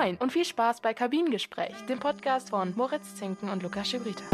Moin 0.00 0.16
und 0.16 0.32
viel 0.32 0.46
Spaß 0.46 0.80
bei 0.80 0.94
Kabinengespräch, 0.94 1.74
dem 1.86 1.98
Podcast 1.98 2.50
von 2.50 2.72
Moritz 2.74 3.16
Zinken 3.16 3.50
und 3.50 3.62
Lukas 3.62 3.90
Schibrita. 3.90 4.24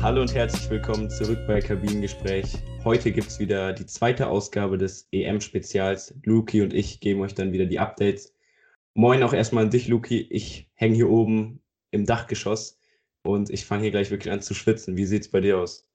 Hallo 0.00 0.20
und 0.20 0.32
herzlich 0.32 0.70
willkommen 0.70 1.10
zurück 1.10 1.40
bei 1.48 1.60
Kabinengespräch. 1.60 2.56
Heute 2.84 3.10
gibt 3.10 3.28
es 3.28 3.40
wieder 3.40 3.72
die 3.72 3.86
zweite 3.86 4.28
Ausgabe 4.28 4.78
des 4.78 5.08
EM-Spezials. 5.10 6.14
Luki 6.22 6.62
und 6.62 6.72
ich 6.72 7.00
geben 7.00 7.20
euch 7.22 7.34
dann 7.34 7.52
wieder 7.52 7.66
die 7.66 7.80
Updates. 7.80 8.32
Moin 8.94 9.24
auch 9.24 9.32
erstmal 9.32 9.64
an 9.64 9.70
dich, 9.70 9.88
Luki. 9.88 10.20
Ich 10.30 10.70
hänge 10.74 10.94
hier 10.94 11.10
oben 11.10 11.60
im 11.90 12.06
Dachgeschoss 12.06 12.78
und 13.24 13.50
ich 13.50 13.66
fange 13.66 13.82
hier 13.82 13.90
gleich 13.90 14.12
wirklich 14.12 14.32
an 14.32 14.40
zu 14.40 14.54
schwitzen. 14.54 14.96
Wie 14.96 15.06
sieht 15.06 15.22
es 15.22 15.30
bei 15.32 15.40
dir 15.40 15.58
aus? 15.58 15.88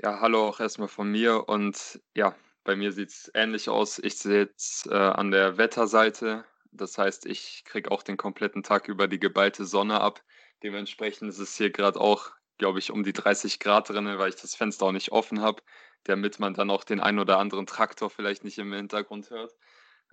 Ja, 0.00 0.20
hallo 0.20 0.46
auch 0.46 0.60
erstmal 0.60 0.86
von 0.86 1.10
mir 1.10 1.48
und 1.48 2.00
ja, 2.14 2.36
bei 2.68 2.76
mir 2.76 2.92
sieht 2.92 3.08
es 3.08 3.30
ähnlich 3.32 3.70
aus. 3.70 3.98
Ich 3.98 4.18
sitze 4.18 4.90
äh, 4.90 4.94
an 4.94 5.30
der 5.30 5.56
Wetterseite. 5.56 6.44
Das 6.70 6.98
heißt, 6.98 7.24
ich 7.24 7.64
kriege 7.64 7.90
auch 7.90 8.02
den 8.02 8.18
kompletten 8.18 8.62
Tag 8.62 8.88
über 8.88 9.08
die 9.08 9.18
geballte 9.18 9.64
Sonne 9.64 10.02
ab. 10.02 10.22
Dementsprechend 10.62 11.30
ist 11.30 11.38
es 11.38 11.56
hier 11.56 11.70
gerade 11.70 11.98
auch 11.98 12.32
glaube 12.58 12.78
ich, 12.80 12.90
um 12.90 13.04
die 13.04 13.12
30 13.12 13.60
Grad 13.60 13.88
drin, 13.88 14.06
weil 14.18 14.28
ich 14.28 14.36
das 14.36 14.54
Fenster 14.54 14.86
auch 14.86 14.92
nicht 14.92 15.12
offen 15.12 15.40
habe, 15.40 15.62
damit 16.04 16.38
man 16.40 16.54
dann 16.54 16.70
auch 16.70 16.84
den 16.84 17.00
ein 17.00 17.18
oder 17.18 17.38
anderen 17.38 17.66
Traktor 17.66 18.10
vielleicht 18.10 18.44
nicht 18.44 18.58
im 18.58 18.72
Hintergrund 18.72 19.30
hört. 19.30 19.54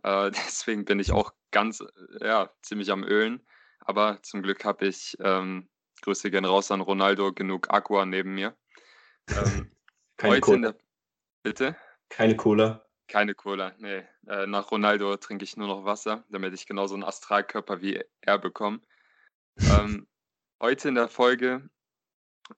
Äh, 0.04 0.32
deswegen 0.48 0.86
bin 0.86 1.00
ich 1.00 1.12
auch 1.12 1.34
ganz, 1.52 1.84
ja, 2.22 2.54
ziemlich 2.62 2.92
am 2.92 3.04
Ölen. 3.04 3.46
Aber 3.82 4.22
zum 4.24 4.42
Glück 4.42 4.64
habe 4.64 4.88
ich, 4.88 5.18
ähm, 5.20 5.68
Grüße 6.02 6.32
gehen 6.32 6.46
raus 6.46 6.72
an 6.72 6.82
Ronaldo, 6.82 7.34
genug 7.34 7.70
Aqua 7.72 8.06
neben 8.06 8.36
mir. 8.36 8.56
Ähm, 9.30 9.72
Keine 10.18 10.40
Cola. 10.40 10.72
Der, 10.72 10.80
bitte? 11.44 11.76
Keine 12.10 12.36
Cola. 12.36 12.86
Keine 13.08 13.36
Cola, 13.36 13.74
nee. 13.78 14.04
Äh, 14.28 14.48
nach 14.48 14.72
Ronaldo 14.72 15.16
trinke 15.18 15.44
ich 15.44 15.58
nur 15.58 15.68
noch 15.68 15.86
Wasser, 15.86 16.24
damit 16.30 16.54
ich 16.54 16.66
genauso 16.66 16.96
einen 16.96 17.04
Astralkörper 17.04 17.82
wie 17.82 18.04
er 18.22 18.40
bekomme. 18.40 18.82
ähm, 19.60 20.08
heute 20.62 20.90
in 20.90 20.96
der 20.96 21.08
Folge 21.08 21.70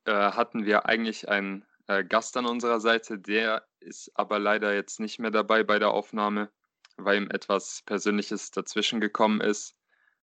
äh, 0.06 0.12
hatten 0.12 0.66
wir 0.66 0.86
eigentlich 0.86 1.28
einen 1.28 1.66
äh, 1.88 2.04
Gast 2.04 2.38
an 2.38 2.46
unserer 2.46 2.80
Seite. 2.80 3.20
Der 3.20 3.68
ist 3.80 4.12
aber 4.16 4.40
leider 4.40 4.74
jetzt 4.74 5.00
nicht 5.00 5.20
mehr 5.20 5.32
dabei 5.32 5.64
bei 5.64 5.80
der 5.80 5.92
Aufnahme, 5.92 6.52
weil 6.96 7.18
ihm 7.18 7.32
etwas 7.32 7.84
Persönliches 7.86 8.52
dazwischen 8.52 9.02
gekommen 9.02 9.42
ist. 9.42 9.76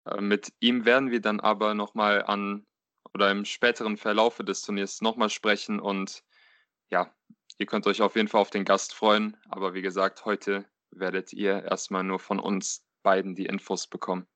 Äh, 0.04 0.20
mit 0.20 0.52
ihm 0.60 0.84
werden 0.84 1.10
wir 1.10 1.20
dann 1.20 1.40
aber 1.40 1.74
nochmal 1.74 2.24
an 2.24 2.66
oder 3.14 3.30
im 3.30 3.44
späteren 3.44 3.96
Verlaufe 3.96 4.44
des 4.44 4.62
Turniers 4.62 5.00
nochmal 5.00 5.30
sprechen 5.30 5.80
und 5.80 6.24
ja, 6.90 7.14
ihr 7.58 7.66
könnt 7.66 7.86
euch 7.86 8.00
auf 8.02 8.16
jeden 8.16 8.28
Fall 8.28 8.40
auf 8.40 8.50
den 8.50 8.64
Gast 8.64 8.94
freuen. 8.94 9.36
Aber 9.48 9.74
wie 9.74 9.82
gesagt, 9.82 10.24
heute 10.24 10.64
werdet 10.90 11.32
ihr 11.32 11.64
erstmal 11.64 12.04
nur 12.04 12.18
von 12.18 12.38
uns 12.38 12.84
beiden 13.02 13.34
die 13.34 13.46
Infos 13.46 13.86
bekommen. 13.86 14.26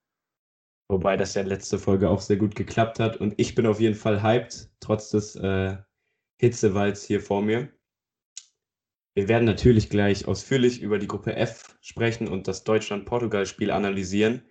Wobei 0.88 1.16
das 1.16 1.34
ja 1.34 1.42
letzte 1.42 1.78
Folge 1.78 2.10
auch 2.10 2.20
sehr 2.20 2.36
gut 2.36 2.54
geklappt 2.54 2.98
hat. 2.98 3.16
Und 3.16 3.34
ich 3.38 3.54
bin 3.54 3.66
auf 3.66 3.80
jeden 3.80 3.94
Fall 3.94 4.22
hyped, 4.22 4.70
trotz 4.80 5.10
des 5.10 5.36
äh, 5.36 5.76
Hitzewalds 6.38 7.04
hier 7.04 7.20
vor 7.20 7.42
mir. 7.42 7.72
Wir 9.14 9.28
werden 9.28 9.44
natürlich 9.44 9.90
gleich 9.90 10.26
ausführlich 10.26 10.80
über 10.80 10.98
die 10.98 11.06
Gruppe 11.06 11.36
F 11.36 11.76
sprechen 11.80 12.28
und 12.28 12.48
das 12.48 12.64
Deutschland-Portugal-Spiel 12.64 13.70
analysieren. 13.70 14.42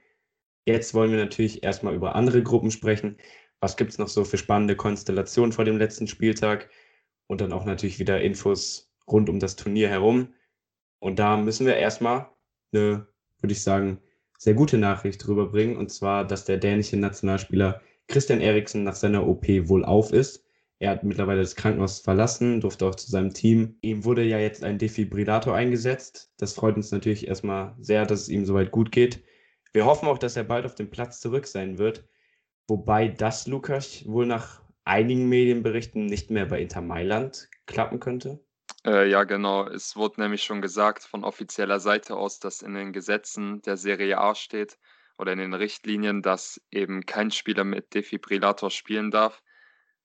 Jetzt 0.65 0.93
wollen 0.93 1.11
wir 1.11 1.17
natürlich 1.17 1.63
erstmal 1.63 1.95
über 1.95 2.15
andere 2.15 2.43
Gruppen 2.43 2.71
sprechen. 2.71 3.17
Was 3.59 3.75
gibt 3.75 3.91
es 3.91 3.97
noch 3.97 4.07
so 4.07 4.23
für 4.23 4.37
spannende 4.37 4.75
Konstellationen 4.75 5.51
vor 5.51 5.65
dem 5.65 5.77
letzten 5.77 6.07
Spieltag? 6.07 6.69
Und 7.31 7.39
dann 7.39 7.53
auch 7.53 7.63
natürlich 7.63 7.97
wieder 7.97 8.19
Infos 8.19 8.91
rund 9.09 9.29
um 9.29 9.39
das 9.39 9.55
Turnier 9.55 9.87
herum. 9.87 10.33
Und 10.99 11.17
da 11.17 11.37
müssen 11.37 11.65
wir 11.65 11.77
erstmal 11.77 12.27
eine, 12.73 13.07
würde 13.39 13.53
ich 13.53 13.63
sagen, 13.63 14.01
sehr 14.37 14.53
gute 14.53 14.77
Nachricht 14.77 15.25
rüberbringen, 15.25 15.77
und 15.77 15.93
zwar, 15.93 16.27
dass 16.27 16.43
der 16.43 16.57
dänische 16.57 16.97
Nationalspieler 16.97 17.79
Christian 18.09 18.41
Eriksen 18.41 18.83
nach 18.83 18.95
seiner 18.95 19.25
OP 19.25 19.47
wohl 19.69 19.85
auf 19.85 20.11
ist. 20.11 20.43
Er 20.79 20.91
hat 20.91 21.05
mittlerweile 21.05 21.39
das 21.39 21.55
Krankenhaus 21.55 21.99
verlassen, 21.99 22.59
durfte 22.59 22.85
auch 22.85 22.95
zu 22.95 23.09
seinem 23.09 23.33
Team. 23.33 23.77
Ihm 23.79 24.03
wurde 24.03 24.25
ja 24.25 24.37
jetzt 24.37 24.65
ein 24.65 24.77
Defibrillator 24.77 25.55
eingesetzt. 25.55 26.33
Das 26.35 26.51
freut 26.51 26.75
uns 26.75 26.91
natürlich 26.91 27.29
erstmal 27.29 27.77
sehr, 27.79 28.05
dass 28.05 28.23
es 28.23 28.29
ihm 28.29 28.45
soweit 28.45 28.71
gut 28.71 28.91
geht. 28.91 29.23
Wir 29.71 29.85
hoffen 29.85 30.09
auch, 30.09 30.17
dass 30.17 30.35
er 30.35 30.43
bald 30.43 30.65
auf 30.65 30.75
dem 30.75 30.91
Platz 30.91 31.21
zurück 31.21 31.47
sein 31.47 31.77
wird. 31.77 32.03
Wobei 32.67 33.07
das, 33.07 33.47
Lukas, 33.47 34.05
wohl 34.05 34.25
nach 34.25 34.60
einigen 34.83 35.29
Medienberichten 35.29 36.05
nicht 36.05 36.31
mehr 36.31 36.45
bei 36.45 36.61
Inter 36.61 36.81
Mailand 36.81 37.49
klappen 37.65 37.99
könnte. 37.99 38.43
Äh, 38.85 39.09
ja, 39.09 39.23
genau. 39.23 39.67
Es 39.67 39.95
wurde 39.95 40.21
nämlich 40.21 40.43
schon 40.43 40.61
gesagt 40.61 41.03
von 41.03 41.23
offizieller 41.23 41.79
Seite 41.79 42.15
aus, 42.15 42.39
dass 42.39 42.61
in 42.61 42.73
den 42.73 42.93
Gesetzen 42.93 43.61
der 43.61 43.77
Serie 43.77 44.17
A 44.17 44.33
steht 44.33 44.77
oder 45.17 45.33
in 45.33 45.39
den 45.39 45.53
Richtlinien, 45.53 46.21
dass 46.21 46.59
eben 46.71 47.05
kein 47.05 47.31
Spieler 47.31 47.63
mit 47.63 47.93
Defibrillator 47.93 48.71
spielen 48.71 49.11
darf. 49.11 49.43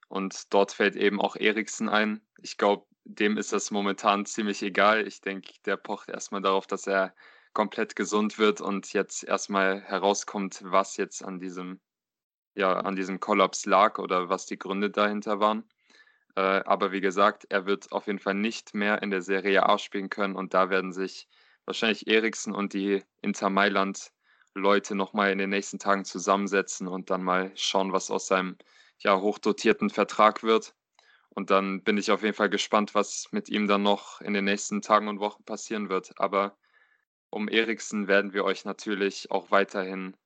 Und 0.08 0.52
dort 0.52 0.72
fällt 0.72 0.94
eben 0.94 1.20
auch 1.20 1.36
Eriksen 1.36 1.88
ein. 1.88 2.20
Ich 2.42 2.58
glaube, 2.58 2.86
dem 3.04 3.38
ist 3.38 3.52
das 3.52 3.70
momentan 3.70 4.26
ziemlich 4.26 4.62
egal. 4.62 5.06
Ich 5.06 5.20
denke, 5.20 5.52
der 5.64 5.76
pocht 5.76 6.08
erstmal 6.08 6.42
darauf, 6.42 6.66
dass 6.66 6.86
er 6.86 7.14
komplett 7.54 7.96
gesund 7.96 8.38
wird 8.38 8.60
und 8.60 8.92
jetzt 8.92 9.24
erstmal 9.24 9.80
herauskommt, 9.80 10.60
was 10.64 10.98
jetzt 10.98 11.24
an 11.24 11.40
diesem, 11.40 11.80
ja, 12.56 12.72
an 12.72 12.96
diesem 12.96 13.20
Kollaps 13.20 13.66
lag 13.66 13.98
oder 13.98 14.28
was 14.28 14.46
die 14.46 14.58
Gründe 14.58 14.90
dahinter 14.90 15.40
waren. 15.40 15.64
Äh, 16.36 16.40
aber 16.40 16.92
wie 16.92 17.00
gesagt, 17.00 17.46
er 17.50 17.66
wird 17.66 17.92
auf 17.92 18.06
jeden 18.06 18.18
Fall 18.18 18.34
nicht 18.34 18.74
mehr 18.74 19.02
in 19.02 19.10
der 19.10 19.22
Serie 19.22 19.68
A 19.68 19.78
spielen 19.78 20.10
können 20.10 20.36
und 20.36 20.54
da 20.54 20.70
werden 20.70 20.92
sich 20.92 21.28
wahrscheinlich 21.66 22.06
Eriksen 22.08 22.54
und 22.54 22.72
die 22.72 23.02
Inter 23.22 23.50
Mailand 23.50 24.12
Leute 24.54 24.94
nochmal 24.94 25.32
in 25.32 25.38
den 25.38 25.50
nächsten 25.50 25.78
Tagen 25.78 26.04
zusammensetzen 26.04 26.88
und 26.88 27.10
dann 27.10 27.22
mal 27.22 27.52
schauen, 27.56 27.92
was 27.92 28.10
aus 28.10 28.26
seinem 28.26 28.56
ja, 28.98 29.20
hochdotierten 29.20 29.90
Vertrag 29.90 30.42
wird. 30.42 30.74
Und 31.28 31.50
dann 31.50 31.82
bin 31.82 31.98
ich 31.98 32.10
auf 32.10 32.22
jeden 32.22 32.34
Fall 32.34 32.48
gespannt, 32.48 32.94
was 32.94 33.28
mit 33.32 33.50
ihm 33.50 33.68
dann 33.68 33.82
noch 33.82 34.22
in 34.22 34.32
den 34.32 34.46
nächsten 34.46 34.80
Tagen 34.80 35.08
und 35.08 35.20
Wochen 35.20 35.44
passieren 35.44 35.90
wird. 35.90 36.18
Aber 36.18 36.56
um 37.28 37.48
Eriksen 37.48 38.08
werden 38.08 38.32
wir 38.32 38.44
euch 38.44 38.64
natürlich 38.64 39.30
auch 39.30 39.50
weiterhin 39.50 40.16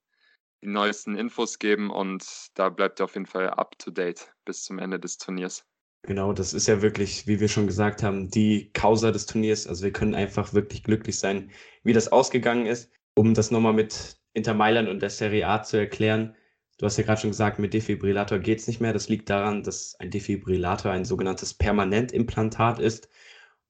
die 0.62 0.68
neuesten 0.68 1.16
Infos 1.16 1.58
geben 1.58 1.90
und 1.90 2.24
da 2.54 2.68
bleibt 2.68 3.00
ihr 3.00 3.04
auf 3.04 3.14
jeden 3.14 3.26
Fall 3.26 3.50
up 3.50 3.78
to 3.78 3.90
date 3.90 4.32
bis 4.44 4.64
zum 4.64 4.78
Ende 4.78 5.00
des 5.00 5.18
Turniers. 5.18 5.64
Genau, 6.02 6.32
das 6.32 6.54
ist 6.54 6.66
ja 6.66 6.80
wirklich, 6.80 7.26
wie 7.26 7.40
wir 7.40 7.48
schon 7.48 7.66
gesagt 7.66 8.02
haben, 8.02 8.30
die 8.30 8.70
Causa 8.72 9.10
des 9.10 9.26
Turniers. 9.26 9.66
Also 9.66 9.84
wir 9.84 9.92
können 9.92 10.14
einfach 10.14 10.54
wirklich 10.54 10.82
glücklich 10.82 11.18
sein, 11.18 11.50
wie 11.82 11.92
das 11.92 12.10
ausgegangen 12.10 12.66
ist. 12.66 12.90
Um 13.14 13.34
das 13.34 13.50
nochmal 13.50 13.74
mit 13.74 14.18
Inter 14.32 14.54
Mailand 14.54 14.88
und 14.88 15.02
der 15.02 15.10
Serie 15.10 15.46
A 15.46 15.62
zu 15.62 15.76
erklären, 15.76 16.34
du 16.78 16.86
hast 16.86 16.96
ja 16.96 17.04
gerade 17.04 17.20
schon 17.20 17.30
gesagt, 17.30 17.58
mit 17.58 17.74
Defibrillator 17.74 18.38
geht 18.38 18.60
es 18.60 18.66
nicht 18.66 18.80
mehr. 18.80 18.94
Das 18.94 19.10
liegt 19.10 19.28
daran, 19.28 19.62
dass 19.62 19.94
ein 19.96 20.10
Defibrillator 20.10 20.90
ein 20.90 21.04
sogenanntes 21.04 21.52
Permanentimplantat 21.52 22.78
ist. 22.78 23.10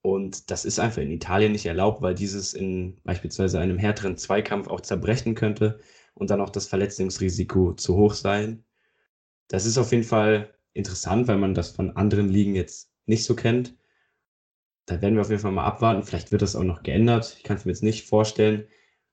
Und 0.02 0.50
das 0.50 0.64
ist 0.64 0.78
einfach 0.78 1.02
in 1.02 1.10
Italien 1.10 1.52
nicht 1.52 1.66
erlaubt, 1.66 2.00
weil 2.00 2.14
dieses 2.14 2.54
in 2.54 3.00
beispielsweise 3.02 3.58
einem 3.58 3.78
härteren 3.78 4.16
Zweikampf 4.16 4.68
auch 4.68 4.80
zerbrechen 4.80 5.34
könnte 5.34 5.80
und 6.15 6.31
dann 6.31 6.41
auch 6.41 6.50
das 6.50 6.66
Verletzungsrisiko 6.66 7.75
zu 7.75 7.97
hoch 7.97 8.15
sein. 8.15 8.65
Das 9.48 9.66
ist 9.66 9.78
auf 9.78 9.91
jeden 9.93 10.04
Fall 10.04 10.54
interessant, 10.72 11.28
weil 11.28 11.38
man 11.38 11.54
das 11.54 11.71
von 11.71 11.97
anderen 11.97 12.28
Ligen 12.28 12.54
jetzt 12.54 12.93
nicht 13.06 13.25
so 13.25 13.34
kennt. 13.34 13.76
Da 14.87 15.00
werden 15.03 15.15
wir 15.15 15.22
auf 15.22 15.31
jeden 15.31 15.43
Fall 15.43 15.53
mal 15.53 15.65
abwarten. 15.65 16.03
Vielleicht 16.03 16.32
wird 16.32 16.43
das 16.43 16.56
auch 16.56 16.65
noch 16.65 16.82
geändert. 16.82 17.34
Ich 17.38 17.44
kann 17.44 17.56
es 17.56 17.65
mir 17.65 17.72
jetzt 17.72 17.82
nicht 17.82 18.06
vorstellen. 18.09 18.66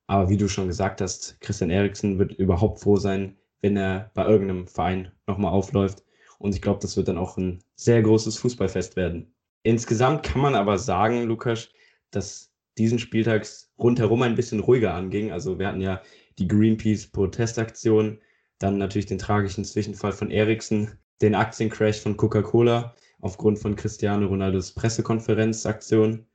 Aber 0.08 0.30
wie 0.30 0.38
du 0.38 0.47
schon 0.47 0.68
gesagt 0.68 1.02
hast, 1.02 1.40
Christian 1.41 1.69
Eriksen 1.69 2.18
wird 2.18 2.34
überhaupt 2.34 2.80
froh 2.80 2.97
sein, 2.97 3.38
wenn 3.62 3.75
er 3.75 4.12
bei 4.14 4.25
irgendeinem 4.25 4.68
Verein 4.68 5.12
nochmal 5.28 5.52
aufläuft. 5.52 6.03
Und 6.40 6.56
ich 6.56 6.62
glaube, 6.62 6.79
das 6.81 6.96
wird 6.96 7.08
dann 7.08 7.18
auch 7.18 7.38
ein 7.38 7.64
sehr 7.75 8.02
großes 8.02 8.38
Fußballfest 8.38 8.96
werden. 8.96 9.34
Insgesamt 9.64 10.24
kann 10.24 10.41
man 10.41 10.56
aber 10.56 10.78
sagen, 10.78 11.23
Lukas, 11.23 11.70
dass 12.11 12.53
diesen 12.78 13.00
Spieltags 13.00 13.73
rundherum 13.78 14.22
ein 14.22 14.35
bisschen 14.35 14.59
ruhiger 14.59 14.93
anging. 14.93 15.32
Also 15.32 15.59
wir 15.59 15.67
hatten 15.67 15.82
ja 15.82 16.02
die 16.39 16.47
Greenpeace-Protestaktion, 16.47 18.22
dann 18.59 18.78
natürlich 18.78 19.05
den 19.05 19.19
tragischen 19.19 19.66
Zwischenfall 19.66 20.11
von 20.11 20.31
Eriksen, 20.31 20.97
den 21.22 21.35
Aktiencrash 21.35 21.99
von 21.99 22.17
Coca-Cola 22.17 22.95
aufgrund 23.19 23.59
von 23.59 23.75
Cristiano 23.75 24.28
Ronaldos 24.28 24.73
Pressekonferenzaktion. 24.73 26.28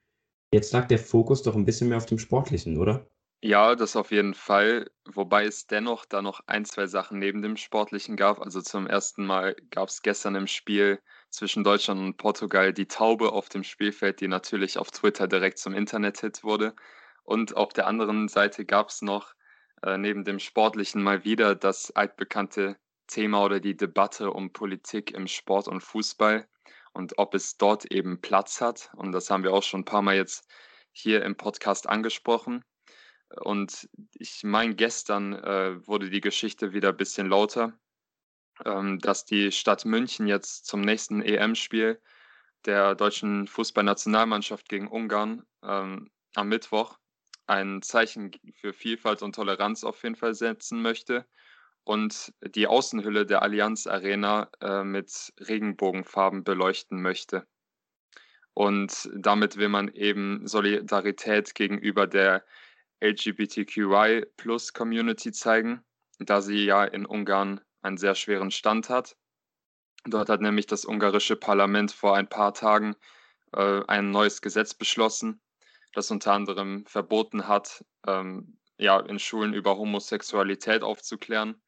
Jetzt 0.52 0.72
lag 0.72 0.86
der 0.88 0.98
Fokus 0.98 1.42
doch 1.42 1.54
ein 1.54 1.64
bisschen 1.64 1.88
mehr 1.88 1.96
auf 1.96 2.06
dem 2.06 2.18
Sportlichen, 2.18 2.76
oder? 2.76 3.06
Ja, 3.44 3.74
das 3.74 3.96
auf 3.96 4.12
jeden 4.12 4.34
Fall. 4.34 4.90
Wobei 5.04 5.46
es 5.46 5.66
dennoch 5.66 6.04
da 6.04 6.22
noch 6.22 6.42
ein, 6.46 6.64
zwei 6.64 6.86
Sachen 6.86 7.18
neben 7.18 7.42
dem 7.42 7.56
Sportlichen 7.56 8.16
gab. 8.16 8.40
Also 8.40 8.60
zum 8.60 8.86
ersten 8.86 9.26
Mal 9.26 9.56
gab 9.70 9.88
es 9.88 10.02
gestern 10.02 10.36
im 10.36 10.46
Spiel 10.46 11.00
zwischen 11.30 11.64
Deutschland 11.64 12.00
und 12.00 12.16
Portugal 12.18 12.72
die 12.72 12.86
Taube 12.86 13.32
auf 13.32 13.48
dem 13.48 13.64
Spielfeld, 13.64 14.20
die 14.20 14.28
natürlich 14.28 14.78
auf 14.78 14.90
Twitter 14.92 15.26
direkt 15.26 15.58
zum 15.58 15.74
Internet-Hit 15.74 16.44
wurde. 16.44 16.74
Und 17.24 17.56
auf 17.56 17.72
der 17.72 17.86
anderen 17.88 18.28
Seite 18.28 18.64
gab 18.64 18.90
es 18.90 19.02
noch 19.02 19.34
äh, 19.82 19.98
neben 19.98 20.24
dem 20.24 20.38
Sportlichen 20.38 21.02
mal 21.02 21.24
wieder 21.24 21.54
das 21.54 21.90
altbekannte 21.90 22.76
Thema 23.06 23.44
oder 23.44 23.60
die 23.60 23.76
Debatte 23.76 24.30
um 24.30 24.52
Politik 24.52 25.12
im 25.12 25.26
Sport 25.26 25.68
und 25.68 25.80
Fußball 25.80 26.46
und 26.92 27.18
ob 27.18 27.34
es 27.34 27.56
dort 27.56 27.86
eben 27.86 28.20
Platz 28.20 28.60
hat. 28.60 28.90
Und 28.96 29.12
das 29.12 29.30
haben 29.30 29.44
wir 29.44 29.52
auch 29.52 29.62
schon 29.62 29.80
ein 29.80 29.84
paar 29.84 30.02
Mal 30.02 30.16
jetzt 30.16 30.48
hier 30.92 31.24
im 31.24 31.36
Podcast 31.36 31.88
angesprochen. 31.88 32.64
Und 33.40 33.88
ich 34.14 34.44
meine, 34.44 34.74
gestern 34.74 35.32
äh, 35.32 35.86
wurde 35.86 36.10
die 36.10 36.20
Geschichte 36.20 36.72
wieder 36.72 36.90
ein 36.90 36.96
bisschen 36.96 37.28
lauter, 37.28 37.78
ähm, 38.64 38.98
dass 38.98 39.24
die 39.24 39.50
Stadt 39.52 39.84
München 39.84 40.26
jetzt 40.26 40.66
zum 40.66 40.82
nächsten 40.82 41.22
EM-Spiel 41.22 42.00
der 42.66 42.94
deutschen 42.94 43.48
Fußballnationalmannschaft 43.48 44.68
gegen 44.68 44.86
Ungarn 44.86 45.44
ähm, 45.62 46.10
am 46.34 46.48
Mittwoch 46.48 46.98
ein 47.52 47.82
Zeichen 47.82 48.32
für 48.54 48.72
Vielfalt 48.72 49.22
und 49.22 49.34
Toleranz 49.34 49.84
auf 49.84 50.02
jeden 50.02 50.16
Fall 50.16 50.34
setzen 50.34 50.80
möchte 50.80 51.26
und 51.84 52.32
die 52.42 52.66
Außenhülle 52.66 53.26
der 53.26 53.42
Allianz 53.42 53.86
Arena 53.86 54.50
äh, 54.60 54.84
mit 54.84 55.32
Regenbogenfarben 55.38 56.44
beleuchten 56.44 57.02
möchte. 57.02 57.46
Und 58.54 59.10
damit 59.14 59.56
will 59.56 59.68
man 59.68 59.88
eben 59.88 60.46
Solidarität 60.46 61.54
gegenüber 61.54 62.06
der 62.06 62.44
LGBTQI 63.02 64.26
Plus 64.36 64.72
Community 64.72 65.32
zeigen, 65.32 65.84
da 66.18 66.40
sie 66.40 66.64
ja 66.64 66.84
in 66.84 67.04
Ungarn 67.04 67.60
einen 67.82 67.98
sehr 67.98 68.14
schweren 68.14 68.50
Stand 68.50 68.88
hat. 68.88 69.16
Dort 70.04 70.28
hat 70.28 70.40
nämlich 70.40 70.66
das 70.66 70.86
ungarische 70.86 71.36
Parlament 71.36 71.92
vor 71.92 72.16
ein 72.16 72.28
paar 72.28 72.54
Tagen 72.54 72.94
äh, 73.52 73.82
ein 73.88 74.10
neues 74.10 74.40
Gesetz 74.40 74.74
beschlossen, 74.74 75.40
das 75.92 76.10
unter 76.10 76.32
anderem 76.32 76.84
verboten 76.86 77.48
hat, 77.48 77.84
ähm, 78.06 78.58
ja, 78.78 78.98
in 79.00 79.18
Schulen 79.18 79.54
über 79.54 79.76
Homosexualität 79.76 80.82
aufzuklären. 80.82 81.60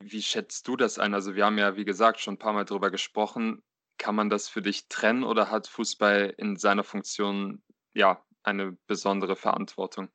Wie 0.00 0.22
schätzt 0.22 0.66
du 0.68 0.76
das 0.76 0.98
ein? 0.98 1.14
Also 1.14 1.34
wir 1.34 1.46
haben 1.46 1.58
ja, 1.58 1.76
wie 1.76 1.84
gesagt, 1.84 2.20
schon 2.20 2.34
ein 2.34 2.38
paar 2.38 2.52
Mal 2.52 2.64
darüber 2.64 2.90
gesprochen. 2.90 3.62
Kann 3.98 4.14
man 4.14 4.30
das 4.30 4.48
für 4.48 4.62
dich 4.62 4.88
trennen 4.88 5.24
oder 5.24 5.50
hat 5.50 5.68
Fußball 5.68 6.34
in 6.36 6.56
seiner 6.56 6.84
Funktion 6.84 7.62
ja 7.94 8.22
eine 8.42 8.76
besondere 8.86 9.36
Verantwortung? 9.36 10.08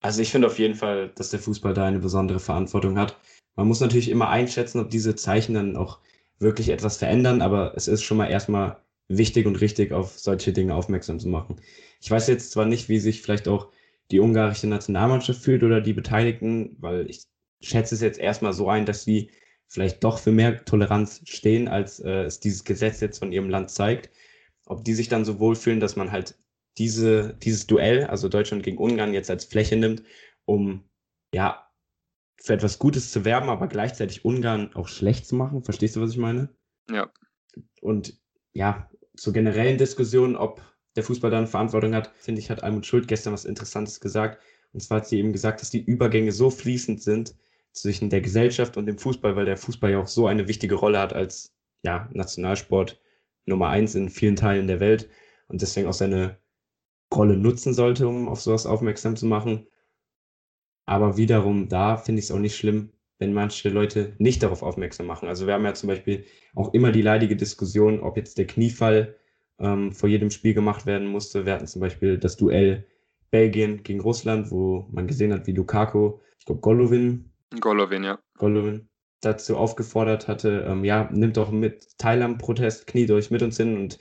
Also 0.00 0.20
ich 0.20 0.30
finde 0.30 0.48
auf 0.48 0.58
jeden 0.58 0.74
Fall, 0.74 1.10
dass 1.10 1.30
der 1.30 1.40
Fußball 1.40 1.74
da 1.74 1.84
eine 1.84 2.00
besondere 2.00 2.40
Verantwortung 2.40 2.98
hat. 2.98 3.16
Man 3.54 3.68
muss 3.68 3.80
natürlich 3.80 4.08
immer 4.08 4.28
einschätzen, 4.28 4.80
ob 4.80 4.90
diese 4.90 5.14
Zeichen 5.14 5.54
dann 5.54 5.76
auch 5.76 6.00
wirklich 6.38 6.70
etwas 6.70 6.96
verändern, 6.96 7.40
aber 7.42 7.74
es 7.76 7.86
ist 7.86 8.02
schon 8.02 8.16
mal 8.16 8.26
erstmal 8.26 8.81
wichtig 9.08 9.46
und 9.46 9.60
richtig, 9.60 9.92
auf 9.92 10.18
solche 10.18 10.52
Dinge 10.52 10.74
aufmerksam 10.74 11.18
zu 11.18 11.28
machen. 11.28 11.60
Ich 12.00 12.10
weiß 12.10 12.28
jetzt 12.28 12.50
zwar 12.52 12.66
nicht, 12.66 12.88
wie 12.88 12.98
sich 12.98 13.22
vielleicht 13.22 13.48
auch 13.48 13.70
die 14.10 14.20
ungarische 14.20 14.66
Nationalmannschaft 14.66 15.40
fühlt 15.40 15.62
oder 15.62 15.80
die 15.80 15.92
Beteiligten, 15.92 16.76
weil 16.80 17.08
ich 17.08 17.24
schätze 17.62 17.94
es 17.94 18.00
jetzt 18.00 18.18
erstmal 18.18 18.52
so 18.52 18.68
ein, 18.68 18.86
dass 18.86 19.04
sie 19.04 19.30
vielleicht 19.68 20.04
doch 20.04 20.18
für 20.18 20.32
mehr 20.32 20.64
Toleranz 20.64 21.22
stehen, 21.24 21.68
als 21.68 22.00
äh, 22.00 22.24
es 22.24 22.40
dieses 22.40 22.64
Gesetz 22.64 23.00
jetzt 23.00 23.18
von 23.18 23.32
ihrem 23.32 23.48
Land 23.48 23.70
zeigt. 23.70 24.10
Ob 24.66 24.84
die 24.84 24.94
sich 24.94 25.08
dann 25.08 25.24
so 25.24 25.38
wohlfühlen, 25.38 25.80
dass 25.80 25.96
man 25.96 26.12
halt 26.12 26.38
diese, 26.78 27.34
dieses 27.34 27.66
Duell, 27.66 28.04
also 28.04 28.28
Deutschland 28.28 28.62
gegen 28.62 28.78
Ungarn, 28.78 29.14
jetzt 29.14 29.30
als 29.30 29.44
Fläche 29.44 29.76
nimmt, 29.76 30.02
um 30.44 30.84
ja 31.34 31.66
für 32.36 32.54
etwas 32.54 32.78
Gutes 32.78 33.12
zu 33.12 33.24
werben, 33.24 33.48
aber 33.48 33.68
gleichzeitig 33.68 34.24
Ungarn 34.24 34.74
auch 34.74 34.88
schlecht 34.88 35.26
zu 35.26 35.36
machen. 35.36 35.62
Verstehst 35.64 35.96
du, 35.96 36.00
was 36.00 36.10
ich 36.10 36.18
meine? 36.18 36.48
Ja. 36.90 37.10
Und 37.80 38.20
ja, 38.54 38.90
zur 39.16 39.32
generellen 39.32 39.78
Diskussion, 39.78 40.36
ob 40.36 40.60
der 40.96 41.04
Fußball 41.04 41.30
da 41.30 41.38
eine 41.38 41.46
Verantwortung 41.46 41.94
hat, 41.94 42.12
finde 42.18 42.40
ich, 42.40 42.50
hat 42.50 42.62
Almut 42.62 42.86
Schuld 42.86 43.08
gestern 43.08 43.32
was 43.32 43.44
Interessantes 43.44 44.00
gesagt. 44.00 44.42
Und 44.72 44.80
zwar 44.80 44.98
hat 44.98 45.08
sie 45.08 45.18
eben 45.18 45.32
gesagt, 45.32 45.60
dass 45.60 45.70
die 45.70 45.84
Übergänge 45.84 46.32
so 46.32 46.50
fließend 46.50 47.02
sind 47.02 47.34
zwischen 47.72 48.10
der 48.10 48.20
Gesellschaft 48.20 48.76
und 48.76 48.86
dem 48.86 48.98
Fußball, 48.98 49.36
weil 49.36 49.46
der 49.46 49.56
Fußball 49.56 49.90
ja 49.90 50.00
auch 50.00 50.06
so 50.06 50.26
eine 50.26 50.48
wichtige 50.48 50.74
Rolle 50.74 50.98
hat 50.98 51.12
als 51.12 51.54
ja, 51.82 52.08
Nationalsport 52.12 53.00
Nummer 53.46 53.68
eins 53.68 53.94
in 53.94 54.08
vielen 54.08 54.36
Teilen 54.36 54.66
der 54.66 54.80
Welt 54.80 55.08
und 55.48 55.62
deswegen 55.62 55.88
auch 55.88 55.94
seine 55.94 56.38
Rolle 57.12 57.36
nutzen 57.36 57.74
sollte, 57.74 58.06
um 58.06 58.28
auf 58.28 58.40
sowas 58.40 58.66
aufmerksam 58.66 59.16
zu 59.16 59.26
machen. 59.26 59.66
Aber 60.86 61.16
wiederum 61.16 61.68
da 61.68 61.96
finde 61.96 62.20
ich 62.20 62.26
es 62.26 62.30
auch 62.32 62.38
nicht 62.38 62.56
schlimm, 62.56 62.92
wenn 63.22 63.32
manche 63.32 63.68
Leute 63.68 64.14
nicht 64.18 64.42
darauf 64.42 64.64
aufmerksam 64.64 65.06
machen. 65.06 65.28
Also 65.28 65.46
wir 65.46 65.54
haben 65.54 65.64
ja 65.64 65.74
zum 65.74 65.86
Beispiel 65.86 66.24
auch 66.56 66.74
immer 66.74 66.90
die 66.90 67.02
leidige 67.02 67.36
Diskussion, 67.36 68.00
ob 68.00 68.16
jetzt 68.16 68.36
der 68.36 68.48
Kniefall 68.48 69.14
ähm, 69.60 69.92
vor 69.92 70.08
jedem 70.08 70.30
Spiel 70.30 70.54
gemacht 70.54 70.86
werden 70.86 71.06
musste. 71.06 71.46
Wir 71.46 71.52
hatten 71.52 71.68
zum 71.68 71.80
Beispiel 71.80 72.18
das 72.18 72.36
Duell 72.36 72.84
Belgien 73.30 73.84
gegen 73.84 74.00
Russland, 74.00 74.50
wo 74.50 74.88
man 74.90 75.06
gesehen 75.06 75.32
hat, 75.32 75.46
wie 75.46 75.52
Lukaku, 75.52 76.18
ich 76.40 76.46
glaube 76.46 76.60
Golovin. 76.62 77.30
Golovin, 77.60 78.02
ja. 78.02 78.18
Golovin 78.38 78.88
dazu 79.20 79.56
aufgefordert 79.56 80.26
hatte, 80.26 80.66
ähm, 80.68 80.84
ja, 80.84 81.08
nimmt 81.12 81.36
doch 81.36 81.52
mit 81.52 81.96
teil 81.96 82.22
am 82.22 82.38
Protest, 82.38 82.88
knie 82.88 83.06
durch 83.06 83.30
mit 83.30 83.42
uns 83.42 83.56
hin 83.56 83.76
und 83.76 83.98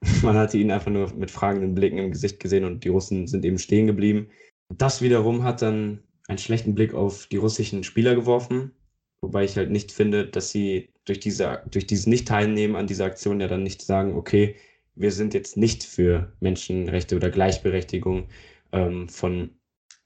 man 0.22 0.34
hatte 0.34 0.56
ihn 0.56 0.70
einfach 0.70 0.90
nur 0.90 1.12
mit 1.12 1.30
fragenden 1.30 1.74
Blicken 1.74 1.98
im 1.98 2.10
Gesicht 2.10 2.40
gesehen 2.40 2.64
und 2.64 2.82
die 2.82 2.88
Russen 2.88 3.26
sind 3.26 3.44
eben 3.44 3.58
stehen 3.58 3.86
geblieben. 3.86 4.30
Das 4.70 5.02
wiederum 5.02 5.44
hat 5.44 5.60
dann 5.60 6.02
einen 6.28 6.38
schlechten 6.38 6.74
Blick 6.74 6.94
auf 6.94 7.26
die 7.26 7.36
russischen 7.36 7.84
Spieler 7.84 8.14
geworfen, 8.14 8.72
wobei 9.20 9.44
ich 9.44 9.56
halt 9.56 9.70
nicht 9.70 9.92
finde, 9.92 10.26
dass 10.26 10.50
sie 10.50 10.90
durch, 11.04 11.20
diese, 11.20 11.62
durch 11.70 11.86
dieses 11.86 12.06
Nicht-Teilnehmen 12.06 12.76
an 12.76 12.86
dieser 12.86 13.06
Aktion 13.06 13.40
ja 13.40 13.48
dann 13.48 13.62
nicht 13.62 13.82
sagen, 13.82 14.16
okay, 14.16 14.56
wir 14.94 15.10
sind 15.10 15.34
jetzt 15.34 15.56
nicht 15.56 15.84
für 15.84 16.32
Menschenrechte 16.40 17.16
oder 17.16 17.30
Gleichberechtigung 17.30 18.28
ähm, 18.72 19.08
von 19.08 19.50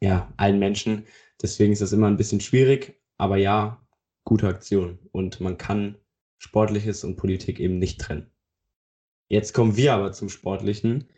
ja, 0.00 0.32
allen 0.36 0.58
Menschen. 0.58 1.06
Deswegen 1.42 1.72
ist 1.72 1.82
das 1.82 1.92
immer 1.92 2.06
ein 2.06 2.16
bisschen 2.16 2.40
schwierig, 2.40 3.00
aber 3.18 3.36
ja, 3.36 3.86
gute 4.24 4.48
Aktion. 4.48 4.98
Und 5.12 5.40
man 5.40 5.58
kann 5.58 5.98
Sportliches 6.38 7.04
und 7.04 7.16
Politik 7.16 7.58
eben 7.60 7.78
nicht 7.78 8.00
trennen. 8.00 8.30
Jetzt 9.28 9.52
kommen 9.54 9.76
wir 9.76 9.94
aber 9.94 10.12
zum 10.12 10.28
Sportlichen, 10.28 11.08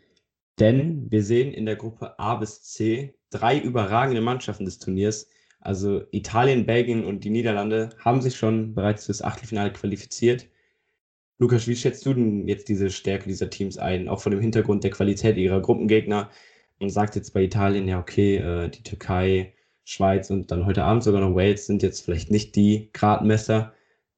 denn 0.59 1.09
wir 1.09 1.23
sehen 1.23 1.53
in 1.53 1.65
der 1.65 1.75
Gruppe 1.75 2.17
A 2.19 2.35
bis 2.35 2.63
C 2.63 3.15
drei 3.29 3.59
überragende 3.59 4.21
Mannschaften 4.21 4.65
des 4.65 4.79
Turniers. 4.79 5.29
Also 5.59 6.03
Italien, 6.11 6.65
Belgien 6.65 7.03
und 7.03 7.23
die 7.23 7.29
Niederlande 7.29 7.89
haben 7.99 8.21
sich 8.21 8.37
schon 8.37 8.73
bereits 8.75 9.05
fürs 9.05 9.21
Achtelfinale 9.21 9.73
qualifiziert. 9.73 10.47
Lukas, 11.37 11.67
wie 11.67 11.75
schätzt 11.75 12.05
du 12.05 12.13
denn 12.13 12.47
jetzt 12.47 12.67
diese 12.69 12.89
Stärke 12.89 13.27
dieser 13.27 13.49
Teams 13.49 13.77
ein, 13.77 14.09
auch 14.09 14.21
vor 14.21 14.31
dem 14.31 14.41
Hintergrund 14.41 14.83
der 14.83 14.91
Qualität 14.91 15.37
ihrer 15.37 15.61
Gruppengegner? 15.61 16.29
Man 16.79 16.89
sagt 16.89 17.15
jetzt 17.15 17.33
bei 17.33 17.43
Italien, 17.43 17.87
ja, 17.87 17.99
okay, 17.99 18.37
äh, 18.37 18.69
die 18.69 18.83
Türkei, 18.83 19.53
Schweiz 19.83 20.29
und 20.29 20.51
dann 20.51 20.65
heute 20.65 20.83
Abend 20.83 21.03
sogar 21.03 21.21
noch 21.21 21.35
Wales 21.35 21.65
sind 21.65 21.81
jetzt 21.83 22.01
vielleicht 22.05 22.31
nicht 22.31 22.55
die 22.55 22.89
Gradmesser. 22.93 23.73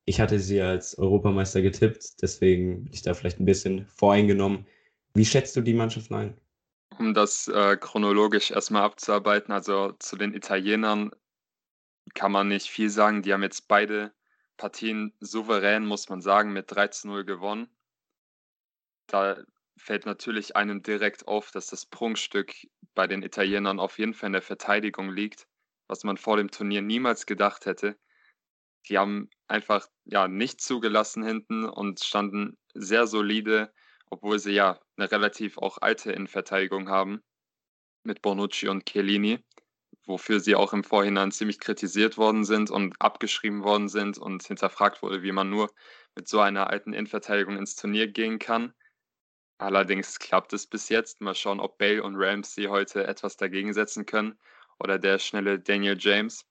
Ich 0.06 0.20
hatte 0.20 0.40
sie 0.40 0.62
als 0.62 0.98
Europameister 0.98 1.62
getippt, 1.62 2.22
deswegen 2.22 2.84
bin 2.86 2.94
ich 2.94 3.04
da 3.04 3.14
vielleicht 3.14 3.40
ein 3.40 3.46
bisschen 3.46 3.86
voreingenommen. 3.88 4.66
Wie 5.13 5.25
schätzt 5.25 5.56
du 5.56 5.62
die 5.62 5.74
Mannschaften 5.74 6.16
ein? 6.16 6.38
Um 6.98 7.13
das 7.13 7.48
äh, 7.48 7.78
chronologisch 7.78 8.52
erstmal 8.52 8.83
abzuarbeiten, 8.83 9.52
also 9.52 9.94
zu 9.94 10.18
den 10.18 10.33
Italienern 10.33 11.12
kann 12.14 12.31
man 12.31 12.47
nicht 12.47 12.68
viel 12.68 12.90
sagen. 12.90 13.21
Die 13.21 13.33
haben 13.33 13.44
jetzt 13.44 13.68
beide 13.68 14.14
Partien 14.57 15.14
souverän, 15.19 15.85
muss 15.85 16.09
man 16.09 16.21
sagen, 16.21 16.54
mit 16.54 16.71
13-0 16.71 17.24
gewonnen. 17.24 17.68
Da 19.07 19.38
fällt 19.78 20.06
natürlich 20.06 20.56
einem 20.56 20.83
direkt 20.83 21.28
auf, 21.28 21.52
dass 21.52 21.68
das 21.68 21.85
Prunkstück 21.85 22.54
bei 22.94 23.07
den 23.07 23.24
Italienern 23.24 23.80
auf 23.80 23.97
jeden 23.97 24.14
Fall 24.14 24.28
in 24.28 24.33
der 24.33 24.42
Verteidigung 24.42 25.09
liegt, 25.12 25.47
was 25.88 26.04
man 26.04 26.18
vor 26.18 26.38
dem 26.38 26.52
Turnier 26.52 26.81
niemals 26.81 27.26
gedacht 27.26 27.66
hätte. 27.66 27.97
Die 28.88 28.97
haben 28.97 29.30
einfach 29.47 29.88
ja 30.06 30.28
nicht 30.28 30.62
zugelassen 30.62 31.24
hinten 31.24 31.66
und 31.66 32.04
standen 32.04 32.57
sehr 32.74 33.07
solide 33.07 33.74
obwohl 34.11 34.37
sie 34.37 34.51
ja 34.51 34.80
eine 34.97 35.11
relativ 35.11 35.57
auch 35.57 35.80
alte 35.80 36.11
Innenverteidigung 36.11 36.89
haben 36.89 37.23
mit 38.03 38.21
Bonucci 38.21 38.68
und 38.68 38.85
Chiellini, 38.85 39.44
wofür 40.06 40.39
sie 40.39 40.56
auch 40.56 40.73
im 40.73 40.83
Vorhinein 40.83 41.31
ziemlich 41.31 41.59
kritisiert 41.59 42.18
worden 42.18 42.44
sind 42.44 42.69
und 42.69 42.95
abgeschrieben 42.99 43.63
worden 43.63 43.89
sind 43.89 44.18
und 44.18 44.44
hinterfragt 44.44 45.01
wurde, 45.01 45.23
wie 45.23 45.31
man 45.31 45.49
nur 45.49 45.73
mit 46.15 46.27
so 46.27 46.39
einer 46.39 46.69
alten 46.69 46.94
Innenverteidigung 46.94 47.57
ins 47.57 47.75
Turnier 47.75 48.07
gehen 48.07 48.37
kann. 48.37 48.73
Allerdings 49.57 50.19
klappt 50.19 50.53
es 50.53 50.68
bis 50.68 50.89
jetzt. 50.89 51.21
Mal 51.21 51.35
schauen, 51.35 51.59
ob 51.59 51.77
Bale 51.77 52.03
und 52.03 52.15
Ramsey 52.18 52.65
heute 52.65 53.06
etwas 53.06 53.37
dagegen 53.37 53.73
setzen 53.73 54.06
können 54.06 54.39
oder 54.80 54.99
der 54.99 55.19
schnelle 55.19 55.59
Daniel 55.59 55.95
James. 55.99 56.45